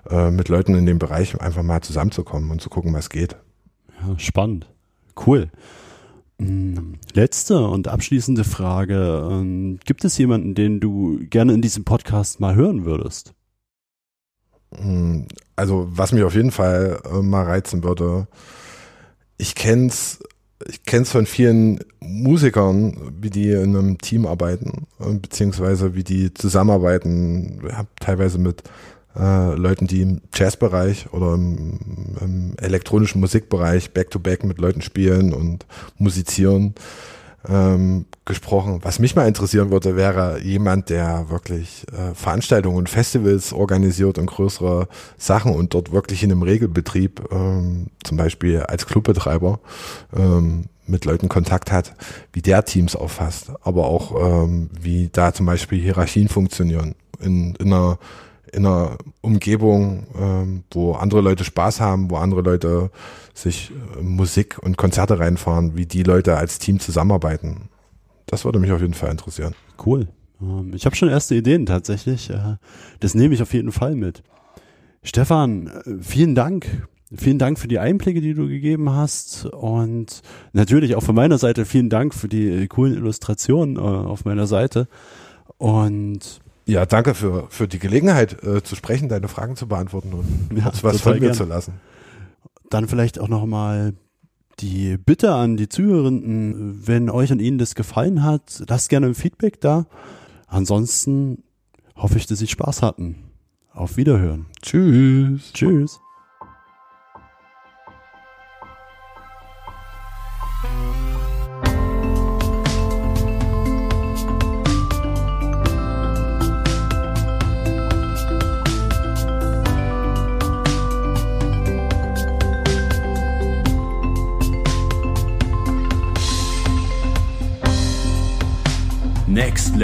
äh, 0.10 0.32
mit 0.32 0.50
Leuten 0.50 0.76
in 0.76 0.86
dem 0.86 1.00
Bereich 1.00 1.40
einfach 1.40 1.64
mal 1.64 1.82
zusammenzukommen 1.82 2.50
und 2.50 2.62
zu 2.62 2.70
gucken, 2.70 2.94
was 2.94 3.10
geht. 3.10 3.36
Ja, 4.02 4.18
spannend. 4.18 4.68
Cool. 5.26 5.50
Hm, 6.40 6.96
letzte 7.14 7.68
und 7.68 7.88
abschließende 7.88 8.44
Frage. 8.44 9.30
Ähm, 9.32 9.80
gibt 9.86 10.04
es 10.04 10.18
jemanden, 10.18 10.56
den 10.56 10.80
du 10.80 11.20
gerne 11.30 11.54
in 11.54 11.62
diesem 11.62 11.86
Podcast 11.86 12.40
mal 12.40 12.56
hören 12.56 12.86
würdest? 12.86 13.34
Hm, 14.78 15.28
also, 15.56 15.88
was 15.90 16.12
mich 16.12 16.24
auf 16.24 16.36
jeden 16.36 16.52
Fall 16.52 17.00
äh, 17.06 17.22
mal 17.22 17.44
reizen 17.44 17.84
würde, 17.84 18.28
ich 19.38 19.56
kenn's, 19.56 20.20
ich 20.68 20.84
kenn's 20.84 21.12
von 21.12 21.26
vielen 21.26 21.80
Musikern, 22.00 23.14
wie 23.20 23.30
die 23.30 23.52
in 23.52 23.76
einem 23.76 23.98
Team 23.98 24.26
arbeiten, 24.26 24.88
äh, 25.00 25.14
beziehungsweise 25.14 25.96
wie 25.96 26.04
die 26.04 26.34
zusammenarbeiten. 26.34 27.62
Habe 27.72 27.90
teilweise 28.00 28.38
mit 28.38 28.64
äh, 29.16 29.56
Leuten, 29.56 29.88
die 29.88 30.02
im 30.02 30.22
Jazzbereich 30.34 31.12
oder 31.14 31.36
im, 31.36 31.80
im 32.20 32.54
elektronischen 32.58 33.22
Musikbereich 33.22 33.92
back-to-back 33.92 34.42
-back 34.42 34.48
mit 34.48 34.58
Leuten 34.58 34.82
spielen 34.82 35.34
und 35.34 35.66
musizieren 35.98 36.74
ähm, 37.48 38.06
gesprochen. 38.26 38.80
Was 38.84 39.00
mich 39.00 39.16
mal 39.16 39.28
interessieren 39.28 39.72
würde, 39.72 39.96
wäre 39.96 40.40
jemand, 40.42 40.90
der 40.90 41.30
wirklich 41.30 41.86
äh, 41.92 42.14
Veranstaltungen 42.14 42.78
und 42.78 42.90
Festivals 42.90 43.52
organisiert 43.52 44.18
und 44.18 44.28
größere 44.28 44.88
Sachen 45.18 45.54
und 45.54 45.74
dort 45.74 45.92
wirklich 45.92 46.24
in 46.24 46.32
einem 46.32 46.44
Regelbetrieb, 46.44 47.22
ähm, 47.32 47.88
zum 48.04 48.18
Beispiel 48.18 48.62
als 48.62 48.86
Clubbetreiber, 48.86 49.60
ähm, 50.16 50.66
mit 50.86 51.06
Leuten 51.06 51.30
Kontakt 51.30 51.72
hat, 51.72 51.94
wie 52.34 52.42
der 52.42 52.66
Teams 52.66 52.96
auffasst, 52.96 53.52
aber 53.62 53.86
auch 53.86 54.44
ähm, 54.44 54.70
wie 54.80 55.10
da 55.12 55.34
zum 55.34 55.46
Beispiel 55.46 55.82
Hierarchien 55.82 56.28
funktionieren 56.28 56.96
in, 57.20 57.56
in 57.56 57.74
einer 57.74 57.98
in 58.52 58.68
einer 58.68 58.98
Umgebung, 59.22 60.06
ähm, 60.16 60.64
wo 60.72 60.94
andere 60.94 61.22
Leute 61.22 61.44
Spaß 61.44 61.82
haben, 61.82 62.12
wo 62.12 62.18
andere 62.18 62.42
Leute 62.42 62.92
sich 63.34 63.72
äh, 63.98 64.04
Musik 64.04 64.60
und 64.62 64.78
Konzerte 64.78 65.20
reinfahren, 65.20 65.76
wie 65.76 65.88
die 65.88 66.04
Leute 66.04 66.38
als 66.38 66.60
Team 66.60 66.80
zusammenarbeiten. 66.80 67.70
Das 68.26 68.46
würde 68.46 68.60
mich 68.60 68.72
auf 68.72 68.82
jeden 68.82 68.94
Fall 68.94 69.12
interessieren. 69.12 69.54
Cool. 69.84 70.08
Ähm, 70.42 70.72
ich 70.74 70.86
habe 70.86 70.96
schon 70.96 71.10
erste 71.10 71.36
Ideen 71.36 71.66
tatsächlich. 71.66 72.30
Äh, 72.30 72.58
das 73.00 73.16
nehme 73.16 73.34
ich 73.34 73.42
auf 73.42 73.54
jeden 73.54 73.72
Fall 73.72 73.96
mit. 73.96 74.24
Stefan, 75.04 75.68
äh, 75.68 76.02
vielen 76.02 76.36
Dank. 76.36 76.88
Vielen 77.16 77.38
Dank 77.38 77.60
für 77.60 77.68
die 77.68 77.78
Einblicke, 77.78 78.22
die 78.22 78.34
du 78.34 78.48
gegeben 78.48 78.90
hast. 78.90 79.46
Und 79.46 80.22
natürlich 80.54 80.96
auch 80.96 81.04
von 81.04 81.14
meiner 81.14 81.38
Seite 81.38 81.66
vielen 81.66 81.90
Dank 81.90 82.16
für 82.16 82.28
die 82.28 82.68
coolen 82.68 82.96
Illustrationen 82.96 83.78
auf 83.78 84.26
meiner 84.26 84.48
Seite. 84.48 84.88
Und 85.58 86.42
ja, 86.66 86.86
danke 86.86 87.14
für, 87.14 87.48
für 87.50 87.68
die 87.68 87.80
Gelegenheit 87.80 88.42
äh, 88.44 88.64
zu 88.64 88.76
sprechen, 88.76 89.10
deine 89.10 89.28
Fragen 89.28 89.56
zu 89.56 89.68
beantworten 89.68 90.14
und 90.14 90.58
ja, 90.58 90.72
was 90.82 91.02
von 91.02 91.14
mir 91.14 91.20
gern. 91.20 91.34
zu 91.34 91.44
lassen. 91.44 91.74
Dann 92.70 92.88
vielleicht 92.88 93.20
auch 93.20 93.28
nochmal 93.28 93.94
die 94.60 94.98
Bitte 94.98 95.34
an 95.34 95.58
die 95.58 95.70
Zuhörenden, 95.70 96.88
wenn 96.88 97.10
euch 97.10 97.32
und 97.32 97.42
Ihnen 97.42 97.58
das 97.58 97.76
gefallen 97.76 98.24
hat, 98.24 98.64
lasst 98.68 98.90
gerne 98.90 99.08
ein 99.08 99.16
Feedback 99.16 99.60
da. 99.62 99.86
Ansonsten 100.48 101.44
hoffe 101.96 102.18
ich, 102.18 102.28
dass 102.28 102.40
Sie 102.40 102.48
Spaß 102.48 102.82
hatten. 102.82 103.16
Auf 103.72 103.98
Wiederhören. 103.98 104.46
Tschüss. 104.62 105.52
Tschüss. 105.54 106.00